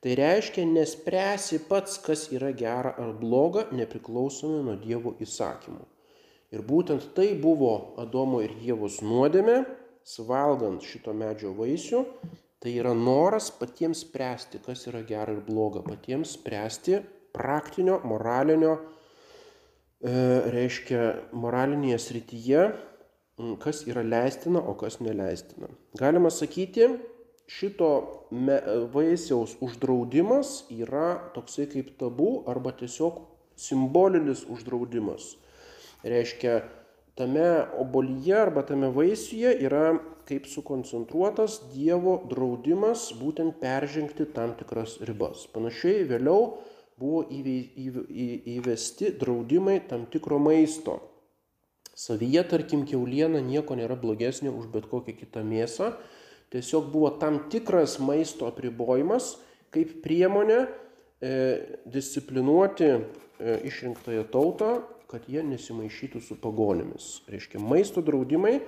tai 0.05 0.15
reiškia 0.21 0.69
nespręsi 0.69 1.65
pats, 1.71 1.97
kas 2.05 2.29
yra 2.37 2.53
gera 2.55 2.93
ar 2.95 3.17
bloga, 3.19 3.67
nepriklausomai 3.75 4.61
nuo 4.69 4.77
Dievo 4.79 5.17
įsakymų. 5.25 5.98
Ir 6.55 6.65
būtent 6.65 7.11
tai 7.17 7.35
buvo 7.37 7.95
Adomo 8.01 8.41
ir 8.45 8.55
Dievos 8.61 9.03
nuodėmė, 9.05 9.63
suvalgant 10.09 10.85
šito 10.85 11.13
medžio 11.13 11.53
vaisių, 11.57 12.05
Tai 12.59 12.73
yra 12.75 12.91
noras 12.91 13.53
patiems 13.55 14.01
spręsti, 14.03 14.59
kas 14.67 14.89
yra 14.91 15.05
gera 15.07 15.31
ir 15.37 15.45
bloga, 15.47 15.79
patiems 15.87 16.33
spręsti 16.35 16.97
praktinio, 17.37 18.01
moralinio, 18.03 18.73
e, 20.03 20.15
reiškia 20.51 21.05
moralinėje 21.39 22.01
srityje, 22.03 22.65
kas 23.63 23.85
yra 23.87 24.03
leistina, 24.03 24.59
o 24.59 24.75
kas 24.81 24.99
neleistina. 24.99 25.71
Galima 26.01 26.33
sakyti, 26.35 26.89
šito 27.47 27.93
vaisiaus 28.91 29.55
uždraudimas 29.63 30.65
yra 30.75 31.13
toksai 31.37 31.69
kaip 31.71 31.95
tabu 32.01 32.41
arba 32.51 32.75
tiesiog 32.75 33.23
simbolinis 33.55 34.43
uždraudimas. 34.51 35.37
Reiškia, 36.07 36.63
tame 37.19 37.49
obolyje 37.81 38.37
arba 38.39 38.63
tame 38.63 38.91
vaisiuje 38.95 39.57
yra 39.67 39.99
kaip 40.29 40.47
sukoncentruotas 40.47 41.59
Dievo 41.73 42.19
draudimas 42.31 43.09
būtent 43.19 43.57
peržengti 43.63 44.29
tam 44.35 44.53
tikras 44.59 44.99
ribas. 45.09 45.47
Panašiai 45.51 46.05
vėliau 46.09 46.59
buvo 47.01 47.25
įvesti 47.33 49.15
draudimai 49.19 49.81
tam 49.89 50.05
tikro 50.13 50.39
maisto. 50.43 51.01
Savyje, 51.99 52.45
tarkim, 52.47 52.85
keuliena 52.87 53.41
nieko 53.43 53.75
nėra 53.75 53.97
blogesnio 53.99 54.53
už 54.55 54.69
bet 54.71 54.87
kokią 54.91 55.17
kitą 55.19 55.43
mėsą. 55.43 55.97
Tiesiog 56.53 56.93
buvo 56.93 57.11
tam 57.19 57.49
tikras 57.51 57.99
maisto 57.99 58.47
apribojimas 58.47 59.35
kaip 59.75 59.99
priemonė 60.05 60.61
e, 60.65 61.33
disciplinuoti 61.91 62.89
e, 62.89 63.01
išrinktąją 63.69 64.25
tautą, 64.33 64.71
kad 65.09 65.25
jie 65.29 65.43
nesimaišytų 65.47 66.21
su 66.21 66.37
pagonėmis. 66.43 67.11
Reiškia, 67.33 67.63
maisto 67.65 68.05
draudimai 68.05 68.59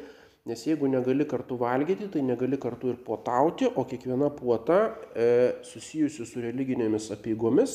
Nes 0.48 0.62
jeigu 0.64 0.88
negali 0.88 1.26
kartu 1.29 1.57
valgyti, 1.61 2.07
tai 2.09 2.22
negali 2.24 2.57
kartu 2.57 2.88
ir 2.88 3.00
puotauti, 3.05 3.66
o 3.76 3.85
kiekviena 3.85 4.31
puota 4.33 4.79
e, 5.12 5.26
susijusi 5.68 6.24
su 6.24 6.40
religinėmis 6.40 7.11
apieigomis, 7.12 7.74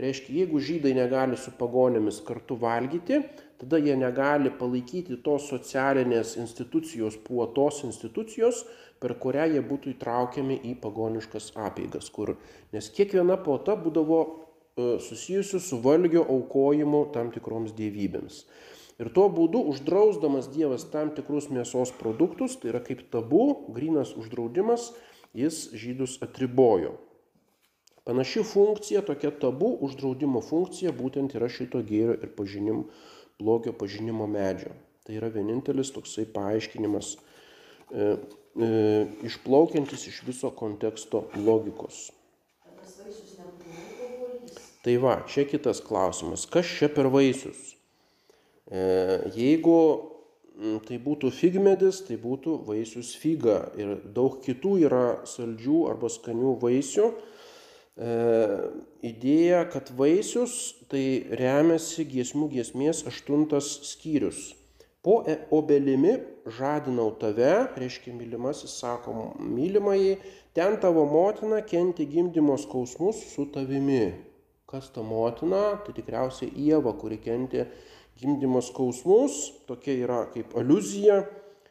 reiškia, 0.00 0.38
jeigu 0.40 0.62
žydai 0.70 0.94
negali 0.96 1.36
su 1.36 1.52
pagonėmis 1.58 2.22
kartu 2.24 2.56
valgyti, 2.62 3.20
tada 3.60 3.82
jie 3.84 3.98
negali 4.00 4.54
palaikyti 4.56 5.20
tos 5.20 5.50
socialinės 5.52 6.38
institucijos, 6.40 7.20
puotos 7.28 7.82
institucijos, 7.84 8.64
per 8.98 9.18
kurią 9.20 9.44
jie 9.52 9.60
būtų 9.68 9.92
įtraukiami 9.92 10.62
į 10.64 10.78
pagoniškas 10.80 11.52
apeigas. 11.60 12.08
Kur, 12.08 12.38
nes 12.72 12.88
kiekviena 12.88 13.36
puota 13.44 13.76
būdavo 13.76 14.22
e, 14.78 14.88
susijusi 15.02 15.60
su 15.60 15.80
valgio 15.84 16.22
aukojimu 16.22 17.08
tam 17.14 17.32
tikroms 17.34 17.74
dievybėms. 17.76 18.44
Ir 18.98 19.12
tuo 19.14 19.28
būdu 19.30 19.60
uždrausdamas 19.72 20.48
Dievas 20.54 20.88
tam 20.92 21.12
tikrus 21.14 21.50
mėsos 21.54 21.92
produktus, 22.00 22.56
tai 22.58 22.72
yra 22.72 22.80
kaip 22.82 23.04
tabu, 23.12 23.44
grinas 23.74 24.14
uždraudimas, 24.18 24.92
jis 25.38 25.68
žydus 25.74 26.16
atribojo. 26.24 26.96
Panaši 28.08 28.42
funkcija, 28.42 29.04
tokia 29.04 29.30
tabu 29.36 29.68
uždraudimo 29.84 30.40
funkcija 30.40 30.94
būtent 30.96 31.34
yra 31.36 31.50
šito 31.52 31.82
gėrio 31.84 32.16
ir 32.16 32.30
pažinim, 32.34 32.86
blogio 33.38 33.74
pažinimo 33.76 34.26
medžio. 34.26 34.72
Tai 35.06 35.14
yra 35.20 35.28
vienintelis 35.32 35.92
toksai 35.94 36.24
paaiškinimas 36.32 37.14
e, 37.14 38.06
e, 38.08 38.70
išplaukiantis 39.28 40.08
iš 40.10 40.22
viso 40.26 40.50
konteksto 40.56 41.26
logikos. 41.36 42.08
Tai 44.88 44.94
va, 44.96 45.18
čia 45.28 45.42
kitas 45.44 45.82
klausimas. 45.84 46.46
Kas 46.48 46.64
čia 46.78 46.86
per 46.88 47.10
vaisius? 47.12 47.74
E, 48.72 48.84
jeigu 49.34 49.80
tai 50.86 50.96
būtų 51.04 51.28
figmedis, 51.28 51.98
tai 52.06 52.16
būtų 52.16 52.54
vaisius 52.64 53.10
figa 53.20 53.58
ir 53.76 53.98
daug 54.16 54.38
kitų 54.40 54.70
yra 54.88 55.02
saldžių 55.28 55.82
arba 55.90 56.08
skanių 56.08 56.54
vaisių. 56.62 57.08
E, 57.12 58.14
idėja, 59.10 59.66
kad 59.74 59.90
vaisius 59.98 60.54
tai 60.88 61.02
remiasi 61.36 62.06
giesmių 62.08 62.48
giesmės 62.54 63.02
aštuntas 63.12 63.68
skyrius. 63.90 64.54
Po 65.04 65.18
e, 65.28 65.36
obelimi 65.52 66.14
žadinau 66.56 67.10
tave, 67.20 67.52
reiškia 67.76 68.16
mylimasis 68.16 68.80
sako 68.80 69.34
mylimai, 69.36 70.16
ten 70.56 70.80
tavo 70.80 71.04
motina 71.12 71.60
kenti 71.60 72.08
gimdymo 72.08 72.56
skausmus 72.56 73.20
su 73.34 73.50
tavimi. 73.52 74.27
Kas 74.68 74.90
ta 74.92 75.00
motina? 75.00 75.78
Tai 75.80 75.94
tikriausiai 75.96 76.52
Ieva, 76.60 76.92
kuri 76.92 77.16
kenti 77.24 77.62
gimdymo 78.20 78.60
skausmus, 78.60 79.38
tokia 79.64 79.94
yra 80.04 80.18
kaip 80.34 80.52
aluzija 80.60 81.22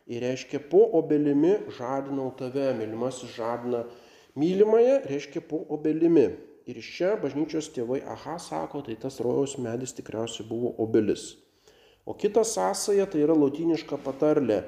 ir 0.10 0.24
reiškia 0.24 0.64
po 0.72 0.82
obelimi 0.98 1.54
žadinau 1.78 2.32
tave, 2.40 2.72
mylimasis 2.80 3.36
žadina 3.36 3.84
mylimąją, 4.34 5.02
reiškia 5.12 5.44
po 5.46 5.60
obelimi. 5.70 6.30
Ir 6.68 6.80
čia 6.84 7.14
bažnyčios 7.22 7.70
tėvai, 7.76 8.02
aha, 8.04 8.36
sako, 8.42 8.82
tai 8.84 8.98
tas 9.00 9.22
rojaus 9.24 9.54
medis 9.62 9.94
tikriausiai 9.96 10.48
buvo 10.50 10.74
obelis. 10.84 11.36
O 12.08 12.16
kita 12.18 12.42
sąsaja 12.44 13.06
tai 13.12 13.22
yra 13.24 13.36
latiniška 13.38 14.00
patarlė 14.04 14.64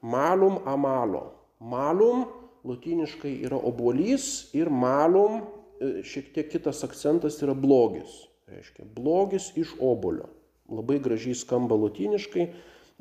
malum 0.00 0.60
amalo. 0.68 1.24
Malum 1.58 2.24
latiniškai 2.68 3.34
yra 3.46 3.58
obuolys 3.58 4.52
ir 4.54 4.70
malum 4.70 5.42
šiek 5.80 6.32
tiek 6.34 6.52
kitas 6.52 6.84
akcentas 6.86 7.40
yra 7.42 7.54
blogis. 7.54 8.22
Reiškia 8.52 8.84
blogis 8.96 9.52
iš 9.56 9.76
obolio 9.80 10.28
labai 10.72 10.98
gražiai 11.02 11.34
skamba 11.36 11.76
lotyniškai 11.78 12.46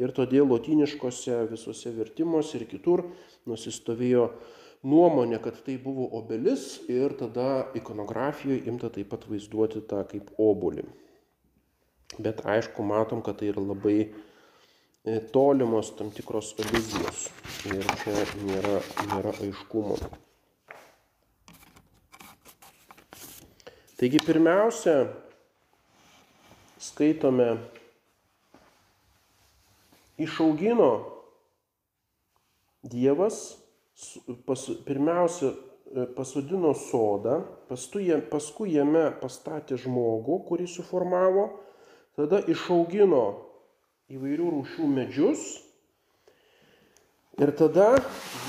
ir 0.02 0.14
todėl 0.16 0.48
lotyniškose 0.50 1.44
visuose 1.52 1.94
vertimuose 1.96 2.58
ir 2.60 2.66
kitur 2.70 3.06
nusistovėjo 3.50 4.28
nuomonė, 4.88 5.38
kad 5.44 5.60
tai 5.66 5.78
buvo 5.82 6.08
obelis 6.18 6.82
ir 6.90 7.14
tada 7.20 7.68
ikonografijoje 7.78 8.66
imta 8.72 8.90
taip 8.94 9.12
pat 9.14 9.28
vaizduoti 9.30 9.84
tą 9.92 10.02
kaip 10.10 10.32
obolį. 10.42 10.88
Bet 12.20 12.42
aišku, 12.44 12.84
matom, 12.84 13.22
kad 13.24 13.38
tai 13.40 13.52
yra 13.54 13.62
labai 13.64 14.00
e, 14.04 15.20
tolimos 15.32 15.94
tam 16.00 16.10
tikros 16.12 16.56
aliuzijos 16.60 17.30
ir 17.72 17.86
čia 18.02 18.26
nėra, 18.50 18.82
nėra 19.14 19.38
aiškumo. 19.46 19.96
Taigi 24.02 24.18
pirmiausia, 24.18 25.12
skaitome, 26.82 27.52
išaugino 30.18 30.88
Dievas, 32.82 33.60
pas, 34.49 34.66
pirmiausia, 34.88 35.54
e, 35.93 36.08
pasodino 36.18 36.74
sodą, 36.74 37.43
paskui, 37.70 38.10
paskui 38.34 38.74
jame 38.74 39.06
pastatė 39.22 39.78
žmogų, 39.78 40.41
kurį 40.49 40.66
suformavo, 40.66 41.52
tada 42.18 42.41
išaugino 42.49 43.26
įvairių 44.10 44.56
rūšių 44.58 44.93
medžius 44.97 45.45
ir 47.38 47.54
tada 47.54 47.91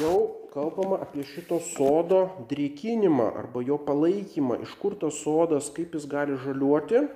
jau 0.00 0.16
kalbama 0.52 1.00
apie 1.00 1.24
šito 1.24 1.58
sodo 1.64 2.26
drėkinimą 2.50 3.32
arba 3.40 3.64
jo 3.64 3.80
palaikymą, 3.80 4.60
iš 4.66 4.76
kur 4.80 4.98
tas 5.00 5.18
sodas, 5.24 5.72
kaip 5.72 5.96
jis 5.96 6.06
gali 6.10 6.36
žaliuoti 6.44 7.06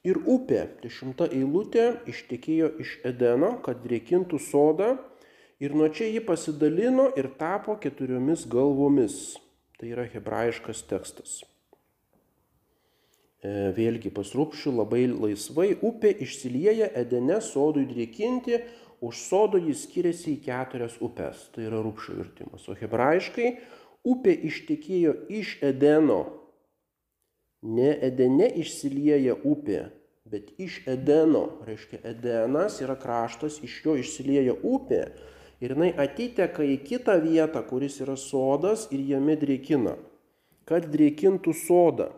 Ir 0.00 0.16
upė, 0.24 0.62
dešimta 0.80 1.26
eilutė, 1.28 2.00
ištekėjo 2.08 2.70
iš 2.80 2.94
Edeno, 3.04 3.58
kad 3.60 3.82
drėkintų 3.84 4.38
sodą, 4.40 4.94
ir 5.60 5.74
nuo 5.76 5.90
čia 5.92 6.06
ji 6.08 6.22
pasidalino 6.24 7.10
ir 7.20 7.28
tapo 7.36 7.74
keturiomis 7.76 8.46
galvomis. 8.48 9.36
Tai 9.76 9.90
yra 9.92 10.06
hebrajiškas 10.08 10.80
tekstas. 10.88 11.34
E, 13.44 13.68
vėlgi 13.76 14.08
pas 14.16 14.32
rūpšių 14.36 14.72
labai 14.78 15.04
laisvai 15.10 15.74
upė 15.84 16.14
išsilieja 16.24 16.88
Edene 16.96 17.42
sodui 17.44 17.84
drėkinti, 17.92 18.62
už 19.00 19.16
sodo 19.16 19.58
jis 19.60 19.84
skiriasi 19.86 20.34
į 20.36 20.42
keturias 20.44 20.98
upes. 21.00 21.48
Tai 21.54 21.64
yra 21.68 21.80
rūpšio 21.84 22.16
vertimas. 22.18 22.66
O 22.68 22.76
hebrajiškai 22.76 23.54
upė 24.08 24.34
ištekėjo 24.50 25.14
iš 25.40 25.56
Edeno. 25.64 26.20
Ne 27.60 27.90
Edene 28.00 28.48
išsilieja 28.60 29.36
upė, 29.44 29.90
bet 30.28 30.52
iš 30.60 30.80
Edeno. 30.88 31.60
Reiškia, 31.66 32.00
Edenas 32.12 32.80
yra 32.84 32.96
kraštas, 33.00 33.60
iš 33.64 33.80
jo 33.84 33.96
išsilieja 34.00 34.56
upė. 34.62 35.04
Ir 35.60 35.74
jinai 35.74 35.90
atiteka 36.00 36.64
į 36.64 36.78
kitą 36.86 37.18
vietą, 37.20 37.60
kuris 37.68 37.98
yra 38.00 38.16
sodas 38.16 38.86
ir 38.92 39.02
jame 39.04 39.36
drėkina. 39.36 39.98
Kad 40.64 40.86
drėkintų 40.88 41.52
sodą. 41.66 42.08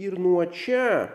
Ir 0.00 0.16
nuo 0.18 0.42
čia, 0.50 1.06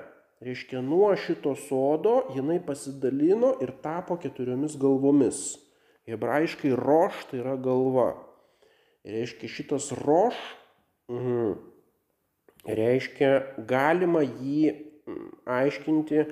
reiškia, 0.43 0.81
nuo 0.81 1.11
šito 1.15 1.55
sodo 1.55 2.21
jinai 2.35 2.59
pasidalino 2.65 3.53
ir 3.63 3.73
tapo 3.83 4.17
keturiomis 4.21 4.77
galvomis. 4.79 5.57
Hebrajiškai 6.09 6.73
roš 6.77 7.25
tai 7.29 7.41
yra 7.43 7.55
galva. 7.59 8.11
Reiškia, 9.05 9.49
šitas 9.51 9.91
roš, 9.99 10.37
mhm, 11.11 11.57
reiškia, 12.67 13.33
galima 13.69 14.23
jį 14.25 14.73
mm, 14.73 15.27
aiškinti 15.59 16.23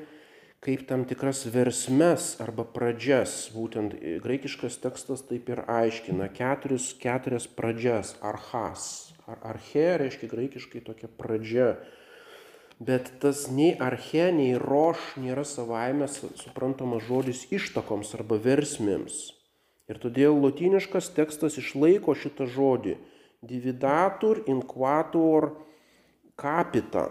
kaip 0.64 0.88
tam 0.90 1.06
tikras 1.08 1.46
versmes 1.54 2.36
arba 2.44 2.66
pradžias. 2.66 3.36
Būtent 3.54 3.94
graikiškas 4.24 4.80
tekstas 4.84 5.24
taip 5.30 5.52
ir 5.54 5.62
aiškina. 5.70 6.32
Keturis, 6.34 6.90
keturias 7.02 7.48
pradžias. 7.48 8.16
Archas. 8.26 9.14
Ar 9.28 9.40
arche 9.54 9.86
reiškia 10.02 10.32
graikiškai 10.32 10.82
tokia 10.88 11.10
pradžia 11.12 11.70
bet 12.80 13.12
tas 13.22 13.48
nei 13.50 13.74
arche, 13.82 14.30
nei 14.32 14.54
roš 14.62 15.16
nėra 15.18 15.46
savaime 15.48 16.08
suprantamas 16.12 17.06
žodis 17.08 17.46
ištakoms 17.54 18.14
arba 18.18 18.38
versmėms. 18.42 19.34
Ir 19.88 20.02
todėl 20.04 20.36
lotyniškas 20.44 21.14
tekstas 21.16 21.58
išlaiko 21.62 22.14
šitą 22.14 22.46
žodį 22.52 22.98
dividatur 23.42 24.44
inquator 24.48 25.52
capita. 26.36 27.08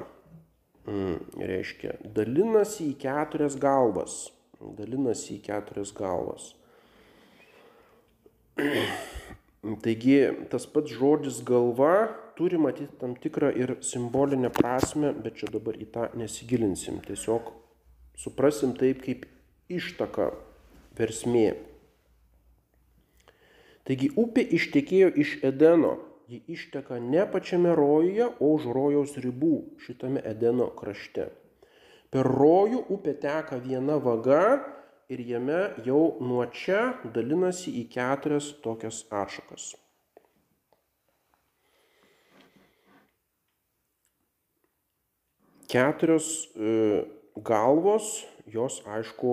Mm, 0.86 1.18
reiškia, 1.42 1.96
dalinasi 2.14 2.92
į 2.92 2.98
keturias 3.02 3.56
galvas. 3.58 4.28
Dalinasi 4.60 5.38
į 5.38 5.42
keturias 5.48 5.90
galvas. 5.96 6.52
Taigi 9.82 10.18
tas 10.50 10.66
pats 10.70 10.92
žodis 10.94 11.40
galva 11.46 12.08
turi 12.38 12.58
matyti 12.60 12.98
tam 13.00 13.16
tikrą 13.18 13.50
ir 13.56 13.76
simbolinę 13.82 14.50
prasme, 14.54 15.10
bet 15.24 15.40
čia 15.40 15.50
dabar 15.50 15.78
į 15.80 15.88
tą 15.94 16.10
nesigilinsim. 16.14 17.00
Tiesiog 17.06 17.50
suprasim 18.20 18.76
taip 18.78 19.02
kaip 19.06 19.24
ištaka 19.72 20.30
versmė. 20.98 21.48
Taigi 23.86 24.10
upė 24.18 24.44
ištekėjo 24.58 25.10
iš 25.22 25.38
Edeno. 25.46 25.96
Ji 26.26 26.40
išteka 26.50 26.98
ne 26.98 27.22
pačiame 27.30 27.74
rojuje, 27.78 28.26
o 28.42 28.54
už 28.56 28.64
rojaus 28.74 29.12
ribų 29.22 29.78
šitame 29.84 30.22
Edeno 30.26 30.72
krašte. 30.74 31.28
Per 32.10 32.26
rojų 32.26 32.80
upė 32.90 33.14
teka 33.22 33.60
viena 33.62 34.00
vaga 34.02 34.58
ir 35.12 35.22
jame 35.32 35.62
jau 35.86 36.02
nuo 36.20 36.44
čia 36.60 36.84
dalinasi 37.16 37.74
į 37.82 37.88
keturias 37.96 38.52
tokias 38.62 39.04
atšakas. 39.10 39.74
keturios 45.68 46.48
e, 46.56 47.04
galvos, 47.36 48.24
jos 48.46 48.80
aišku, 48.86 49.32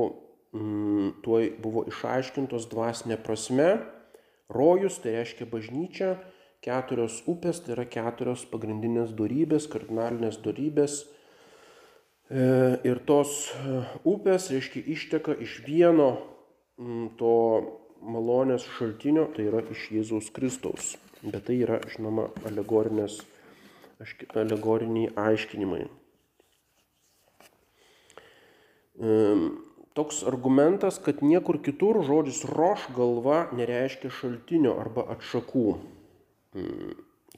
tuoj 1.25 1.49
buvo 1.63 1.85
išaiškintos 1.89 2.67
dvasinė 2.69 3.17
prasme. 3.25 3.71
Rojus 4.53 4.99
tai 5.01 5.15
reiškia 5.15 5.47
bažnyčia, 5.49 6.11
keturios 6.61 7.21
upės 7.29 7.63
tai 7.63 7.73
yra 7.77 7.87
keturios 7.89 8.43
pagrindinės 8.51 9.15
darybės, 9.17 9.69
kardinalinės 9.71 10.37
darybės. 10.45 11.03
E, 12.29 12.79
ir 12.87 12.97
tos 13.07 13.51
e, 13.51 13.53
upės, 14.07 14.49
reiškia, 14.53 14.81
išteka 14.95 15.31
iš 15.43 15.51
vieno 15.67 16.09
to 17.19 17.35
malonės 18.03 18.63
šaltinio, 18.77 19.25
tai 19.35 19.43
yra 19.49 19.61
iš 19.71 19.81
Jėzaus 19.93 20.27
Kristaus. 20.35 20.85
Bet 21.23 21.41
tai 21.47 21.55
yra, 21.63 21.77
žinoma, 21.93 22.23
alegoriniai 22.49 25.07
aiškinimai 25.15 25.83
toks 29.93 30.23
argumentas, 30.27 30.99
kad 30.99 31.21
niekur 31.21 31.59
kitur 31.61 32.01
žodis 32.05 32.43
roš 32.49 32.87
galva 32.95 33.47
nereiškia 33.53 34.11
šaltinio 34.13 34.75
arba 34.81 35.05
atšakų. 35.15 35.67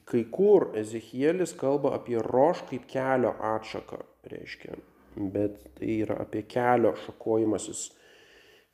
Kai 0.06 0.22
kur 0.32 0.70
Ezekielis 0.78 1.54
kalba 1.58 1.94
apie 1.96 2.18
roš 2.22 2.62
kaip 2.70 2.86
kelio 2.90 3.34
atšaką, 3.54 4.02
reiškia, 4.30 4.76
bet 5.16 5.58
tai 5.78 6.00
yra 6.04 6.20
apie 6.24 6.42
kelio 6.48 6.94
šakojimasis 7.04 7.88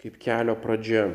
kaip 0.03 0.19
kelio 0.19 0.57
pradžia. 0.59 1.07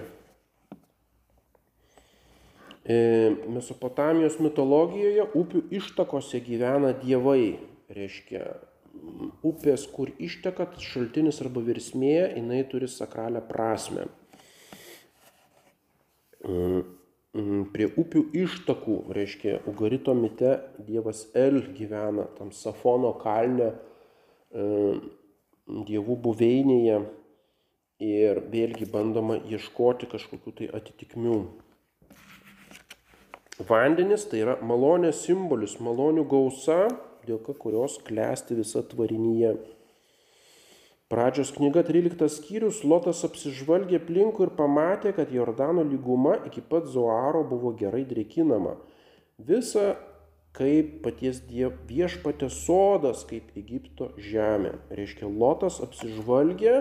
Mesopotamijos 2.88 4.38
mitologijoje 4.40 5.26
upių 5.36 5.64
ištakose 5.76 6.40
gyvena 6.46 6.94
dievai, 6.96 7.58
reiškia 7.92 8.46
upės, 9.46 9.84
kur 9.92 10.14
išteka 10.24 10.70
šaltinis 10.80 11.42
arba 11.44 11.64
virsmė, 11.68 12.16
jinai 12.38 12.62
turi 12.72 12.88
sakralią 12.88 13.44
prasme. 13.50 14.08
Prie 17.76 17.90
upių 18.00 18.24
ištakų, 18.40 18.96
reiškia, 19.14 19.60
Ugarito 19.70 20.16
mite 20.18 20.56
dievas 20.88 21.28
El 21.36 21.60
gyvena 21.76 22.26
tam 22.38 22.54
Safono 22.56 23.12
kalne, 23.20 23.74
dievų 24.58 26.18
buveinėje 26.26 27.00
ir 28.08 28.42
vėlgi 28.52 28.88
bandoma 28.90 29.38
ieškoti 29.50 30.10
kažkokių 30.12 30.54
tai 30.60 30.68
atitikmių. 30.80 31.40
Vandenis 33.68 34.28
tai 34.30 34.44
yra 34.44 34.58
malonės 34.62 35.24
simbolis, 35.26 35.80
malonių 35.82 36.28
gausa, 36.30 36.84
dėka 37.26 37.56
kurios 37.58 37.98
klesti 38.06 38.58
visa 38.60 38.84
tvarinyje. 38.86 39.56
Pradžios 41.08 41.54
knyga 41.56 41.86
13 41.88 42.28
skyrius 42.30 42.84
Lotas 42.84 43.24
apsižvalgė 43.24 44.02
aplinkui 44.02 44.44
ir 44.46 44.52
pamatė, 44.58 45.14
kad 45.16 45.32
Jordano 45.32 45.86
lyguma 45.88 46.36
iki 46.50 46.62
pat 46.62 46.90
Zoaro 46.92 47.46
buvo 47.48 47.72
gerai 47.80 48.04
drėkinama. 48.06 48.76
Visa 49.40 49.96
kaip 50.58 51.02
paties 51.06 51.44
diev 51.46 51.76
viešpatės 51.90 52.64
sodas, 52.66 53.24
kaip 53.30 53.54
Egipto 53.60 54.10
žemė. 54.18 54.74
Reiškia, 54.90 55.30
Lotas 55.30 55.78
apsižvalgė, 55.86 56.80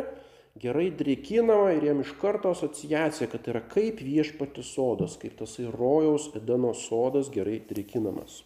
gerai 0.63 0.89
drėkinama 0.97 1.75
ir 1.77 1.85
jam 1.91 2.01
iš 2.01 2.15
karto 2.21 2.55
asociacija, 2.57 3.29
kad 3.33 3.49
yra 3.53 3.61
kaip 3.61 4.01
viešpatės 4.01 4.73
sodas, 4.79 5.19
kaip 5.21 5.37
tasai 5.41 5.69
rojaus 5.73 6.31
Edeno 6.39 6.73
sodas 6.77 7.29
gerai 7.33 7.61
drėkinamas. 7.69 8.43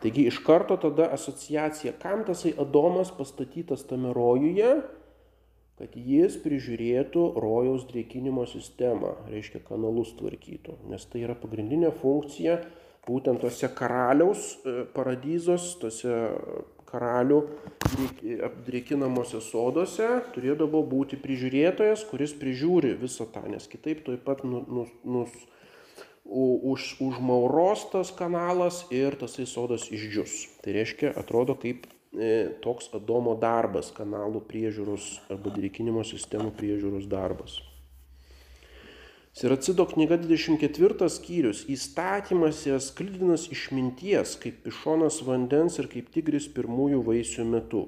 Taigi 0.00 0.24
iš 0.30 0.38
karto 0.44 0.78
tada 0.80 1.10
asociacija, 1.12 1.92
kam 2.00 2.24
tasai 2.28 2.54
Adomas 2.60 3.10
pastatytas 3.12 3.84
tame 3.88 4.14
rojuje, 4.16 4.78
kad 5.80 5.94
jis 5.96 6.36
prižiūrėtų 6.44 7.22
rojaus 7.40 7.86
drėkinimo 7.88 8.44
sistemą, 8.50 9.14
reiškia 9.32 9.62
kanalus 9.64 10.12
tvarkytų, 10.18 10.76
nes 10.92 11.06
tai 11.08 11.24
yra 11.24 11.36
pagrindinė 11.40 11.88
funkcija 12.02 12.58
būtent 13.08 13.40
tose 13.40 13.70
karaliaus 13.72 14.50
e, 14.60 14.82
paradizos, 14.92 15.72
tose 15.80 16.12
karalių 16.90 17.38
apdrėkinamuose 18.48 19.40
soduose 19.46 20.08
turėdavo 20.34 20.82
būti 20.90 21.16
prižiūrėtojas, 21.22 22.02
kuris 22.10 22.34
prižiūri 22.36 22.96
visą 23.00 23.28
tą, 23.32 23.46
nes 23.48 23.68
kitaip 23.70 24.02
tuoj 24.04 24.18
pat 24.26 24.42
nus, 24.44 24.66
nus, 24.68 24.92
nus 25.04 25.38
už, 26.30 26.96
užmauros 27.00 27.86
tas 27.94 28.12
kanalas 28.14 28.84
ir 28.94 29.16
tasai 29.18 29.46
sodas 29.48 29.88
išdžius. 29.90 30.36
Tai 30.62 30.76
reiškia, 30.76 31.14
atrodo 31.16 31.56
kaip 31.58 31.88
toks 32.64 32.90
Adomo 32.96 33.36
darbas, 33.38 33.92
kanalų 33.94 34.42
priežiūros 34.50 35.20
arba 35.30 35.52
drėkinimo 35.54 36.02
sistemų 36.06 36.50
priežiūros 36.58 37.06
darbas. 37.10 37.60
Siracido 39.30 39.86
knyga 39.86 40.18
24 40.18 41.06
skyrius. 41.06 41.62
Įstatymas 41.70 42.64
yra 42.66 42.80
sklidinas 42.82 43.46
išminties, 43.54 44.34
kaip 44.42 44.64
pišonas 44.66 45.20
vandens 45.22 45.78
ir 45.78 45.86
kaip 45.92 46.10
tigris 46.10 46.50
pirmųjų 46.50 47.04
vaisių 47.06 47.46
metu. 47.46 47.86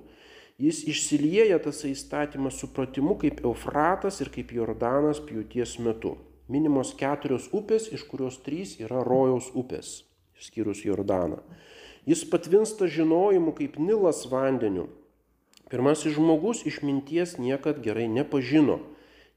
Jis 0.62 0.84
išsilieja 0.86 1.58
tas 1.64 1.82
įstatymas 1.88 2.62
supratimu 2.62 3.18
kaip 3.18 3.42
Eufratas 3.42 4.22
ir 4.22 4.30
kaip 4.30 4.54
Jordanas 4.54 5.18
pjūties 5.18 5.80
metu 5.82 6.14
minimos 6.52 6.92
keturios 6.98 7.48
upės, 7.54 7.88
iš 7.96 8.04
kurios 8.10 8.38
trys 8.44 8.76
yra 8.82 9.02
rojaus 9.06 9.50
upės, 9.58 10.02
išskyrus 10.42 10.82
Jordaną. 10.84 11.38
Jis 12.06 12.24
patvinsta 12.26 12.88
žinojimu 12.90 13.54
kaip 13.54 13.78
Nilas 13.78 14.26
vandeniu. 14.26 14.88
Pirmasis 15.70 16.16
žmogus 16.18 16.66
išminties 16.66 17.38
niekad 17.38 17.78
gerai 17.84 18.08
nepažino. 18.10 18.80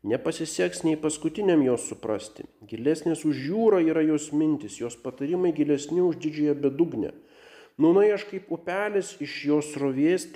Nepasiseks 0.05 0.83
nei 0.85 0.97
paskutiniam 1.01 1.61
jos 1.65 1.85
suprasti. 1.89 2.43
Gilesnės 2.69 3.23
už 3.25 3.37
jūrą 3.49 3.79
yra 3.85 4.03
jos 4.05 4.31
mintis, 4.33 4.79
jos 4.81 4.97
patarimai 5.01 5.53
gilesni 5.53 6.01
už 6.01 6.19
didžiąją 6.21 6.57
bedugnę. 6.61 7.13
Nūnai 7.81 8.11
aš 8.15 8.27
kaip 8.29 8.51
upelis 8.55 9.15
iš 9.19 9.33
jos 9.49 9.71
rovės 9.81 10.27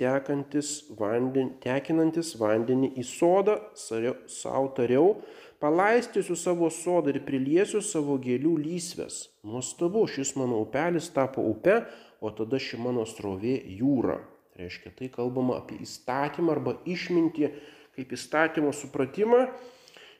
vandenį, 0.98 1.54
tekinantis 1.62 2.34
vandenį 2.36 2.90
į 3.00 3.04
sodą, 3.06 3.60
savo 3.74 4.68
tariau, 4.76 5.14
palaistysiu 5.60 6.36
savo 6.36 6.70
sodą 6.72 7.12
ir 7.12 7.20
priliesiu 7.26 7.82
savo 7.84 8.16
gėlių 8.20 8.54
lysves. 8.64 9.26
Nuostabu, 9.44 10.06
šis 10.08 10.34
mano 10.40 10.62
upelis 10.64 11.10
tapo 11.12 11.44
upe, 11.44 11.82
o 12.20 12.32
tada 12.32 12.60
ši 12.60 12.80
mano 12.80 13.04
srovė 13.08 13.58
jūra. 13.80 14.20
Reiškia, 14.60 14.92
tai 14.96 15.08
kalbama 15.12 15.60
apie 15.60 15.78
įstatymą 15.84 16.56
arba 16.56 16.74
išmintį 16.88 17.52
kaip 17.96 18.12
įstatymo 18.16 18.72
supratimą. 18.76 19.46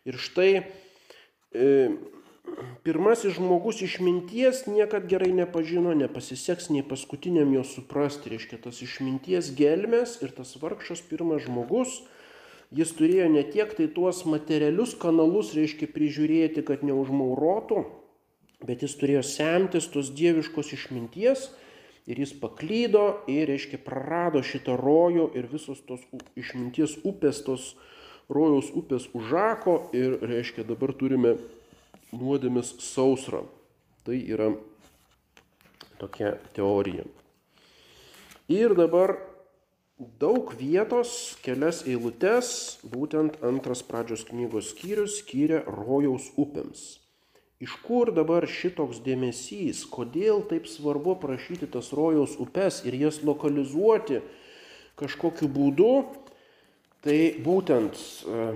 Ir 0.09 0.17
štai 0.17 0.51
e, 0.61 1.67
pirmasis 2.85 3.37
žmogus 3.37 3.83
išminties 3.85 4.65
niekad 4.69 5.09
gerai 5.11 5.33
nepažino, 5.37 5.93
nepasiseks 5.97 6.71
nei 6.73 6.85
paskutiniam 6.87 7.53
jo 7.57 7.65
suprasti. 7.65 8.33
Reiškia, 8.33 8.61
tas 8.65 8.81
išminties 8.85 9.53
gelmes 9.57 10.19
ir 10.25 10.33
tas 10.37 10.57
vargšas 10.61 11.05
pirmas 11.11 11.45
žmogus, 11.45 12.01
jis 12.75 12.93
turėjo 12.97 13.29
ne 13.33 13.43
tiek 13.51 13.73
tai 13.77 13.89
tuos 13.91 14.23
materialius 14.29 14.95
kanalus, 14.99 15.55
reiškia, 15.57 15.91
prižiūrėti, 15.91 16.65
kad 16.67 16.85
neužmaurotų, 16.87 17.85
bet 18.67 18.85
jis 18.87 18.95
turėjo 19.01 19.25
semtis 19.27 19.89
tos 19.91 20.13
dieviškos 20.15 20.75
išminties 20.77 21.49
ir 22.11 22.21
jis 22.23 22.35
paklydo 22.41 23.23
ir, 23.31 23.49
reiškia, 23.51 23.81
prarado 23.85 24.43
šitą 24.47 24.77
rojų 24.79 25.31
ir 25.39 25.49
visos 25.51 25.83
tos 25.87 26.03
išminties 26.39 26.99
upės, 27.07 27.43
tos 27.47 27.75
rojaus 28.31 28.71
upės 28.75 29.09
užako 29.15 29.91
ir, 29.97 30.19
reiškia, 30.23 30.67
dabar 30.67 30.95
turime 30.95 31.37
nuodėmis 32.15 32.77
sausrą. 32.83 33.45
Tai 34.07 34.17
yra 34.17 34.53
tokia 36.01 36.37
teorija. 36.57 37.05
Ir 38.51 38.75
dabar 38.75 39.19
daug 40.01 40.55
vietos, 40.57 41.37
kelias 41.45 41.83
eilutes, 41.85 42.81
būtent 42.89 43.37
antras 43.45 43.83
pradžios 43.85 44.25
knygos 44.31 44.73
skyrius 44.73 45.19
skiria 45.21 45.61
rojaus 45.67 46.31
upėms. 46.41 46.97
Iš 47.61 47.75
kur 47.85 48.09
dabar 48.17 48.47
šitoks 48.49 49.03
dėmesys, 49.05 49.83
kodėl 49.93 50.41
taip 50.49 50.65
svarbu 50.65 51.19
prašyti 51.21 51.69
tas 51.69 51.93
rojaus 51.93 52.39
upes 52.41 52.81
ir 52.89 52.97
jas 52.97 53.21
lokalizuoti 53.21 54.23
kažkokiu 55.01 55.51
būdu, 55.53 55.93
tai 57.05 57.37
būtent 57.45 58.01
e, 58.01 58.47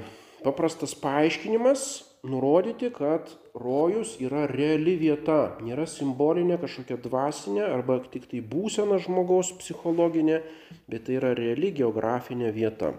paprastas 0.44 0.96
paaiškinimas 0.96 1.84
nurodyti, 2.24 2.90
kad 2.94 3.30
rojus 3.54 4.16
yra 4.22 4.46
reali 4.50 4.96
vieta, 5.00 5.56
nėra 5.64 5.84
simbolinė 5.88 6.58
kažkokia 6.62 6.98
dvasinė 7.04 7.64
arba 7.68 7.98
tik 8.12 8.26
tai 8.30 8.40
būsena 8.40 8.98
žmogaus 9.02 9.52
psichologinė, 9.60 10.40
bet 10.88 11.06
tai 11.08 11.18
yra 11.20 11.34
reali 11.36 11.72
geografinė 11.76 12.50
vieta. 12.54 12.94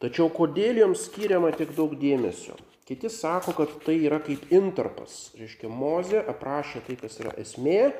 Tačiau 0.00 0.30
kodėl 0.32 0.80
joms 0.80 1.04
skiriama 1.10 1.52
tiek 1.52 1.74
daug 1.76 1.92
dėmesio? 2.00 2.56
Kiti 2.88 3.10
sako, 3.12 3.52
kad 3.54 3.74
tai 3.84 3.98
yra 4.02 4.18
kaip 4.24 4.48
intarpas. 4.50 5.28
Reiškia, 5.38 5.68
Mozė 5.70 6.24
aprašė 6.32 6.80
tai, 6.88 6.96
kas 6.98 7.20
yra 7.20 7.36
esmė, 7.38 7.92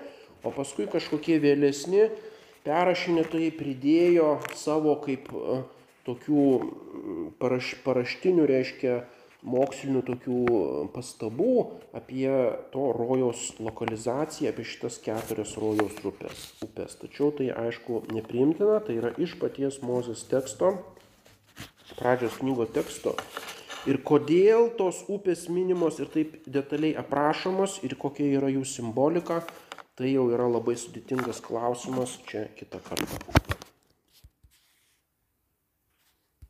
o 0.42 0.50
paskui 0.56 0.88
kažkokie 0.90 1.36
vėlesni 1.38 2.08
perrašinėtojai 2.64 3.52
pridėjo 3.54 4.32
savo 4.58 4.96
kaip 5.04 5.28
e, 5.30 5.60
tokių 6.08 6.46
paraš, 7.38 7.74
paraštinių, 7.84 8.48
reiškia, 8.50 8.96
mokslinių 9.46 10.02
tokių 10.04 10.40
pastabų 10.94 11.54
apie 11.96 12.28
to 12.74 12.90
rojaus 12.96 13.54
lokalizaciją, 13.60 14.52
apie 14.52 14.66
šitas 14.68 15.00
keturias 15.04 15.56
rojaus 15.60 15.96
upės. 16.04 16.50
upės. 16.64 16.96
Tačiau 17.00 17.30
tai 17.32 17.50
aišku 17.50 18.04
nepriimtina, 18.12 18.80
tai 18.84 18.98
yra 19.00 19.14
iš 19.16 19.38
paties 19.40 19.80
Mozės 19.82 20.26
teksto, 20.28 20.76
pradžios 21.96 22.36
knygo 22.40 22.66
teksto. 22.68 23.16
Ir 23.88 24.02
kodėl 24.04 24.68
tos 24.76 25.04
upės 25.08 25.48
minimos 25.48 26.02
ir 26.02 26.10
taip 26.12 26.36
detaliai 26.44 26.98
aprašomos 27.00 27.78
ir 27.86 27.96
kokia 27.96 28.28
yra 28.36 28.52
jų 28.52 28.66
simbolika, 28.68 29.40
tai 29.96 30.12
jau 30.12 30.28
yra 30.32 30.48
labai 30.48 30.76
sudėtingas 30.76 31.40
klausimas 31.44 32.18
čia 32.28 32.50
kitą 32.60 32.82
kartą. 32.84 33.49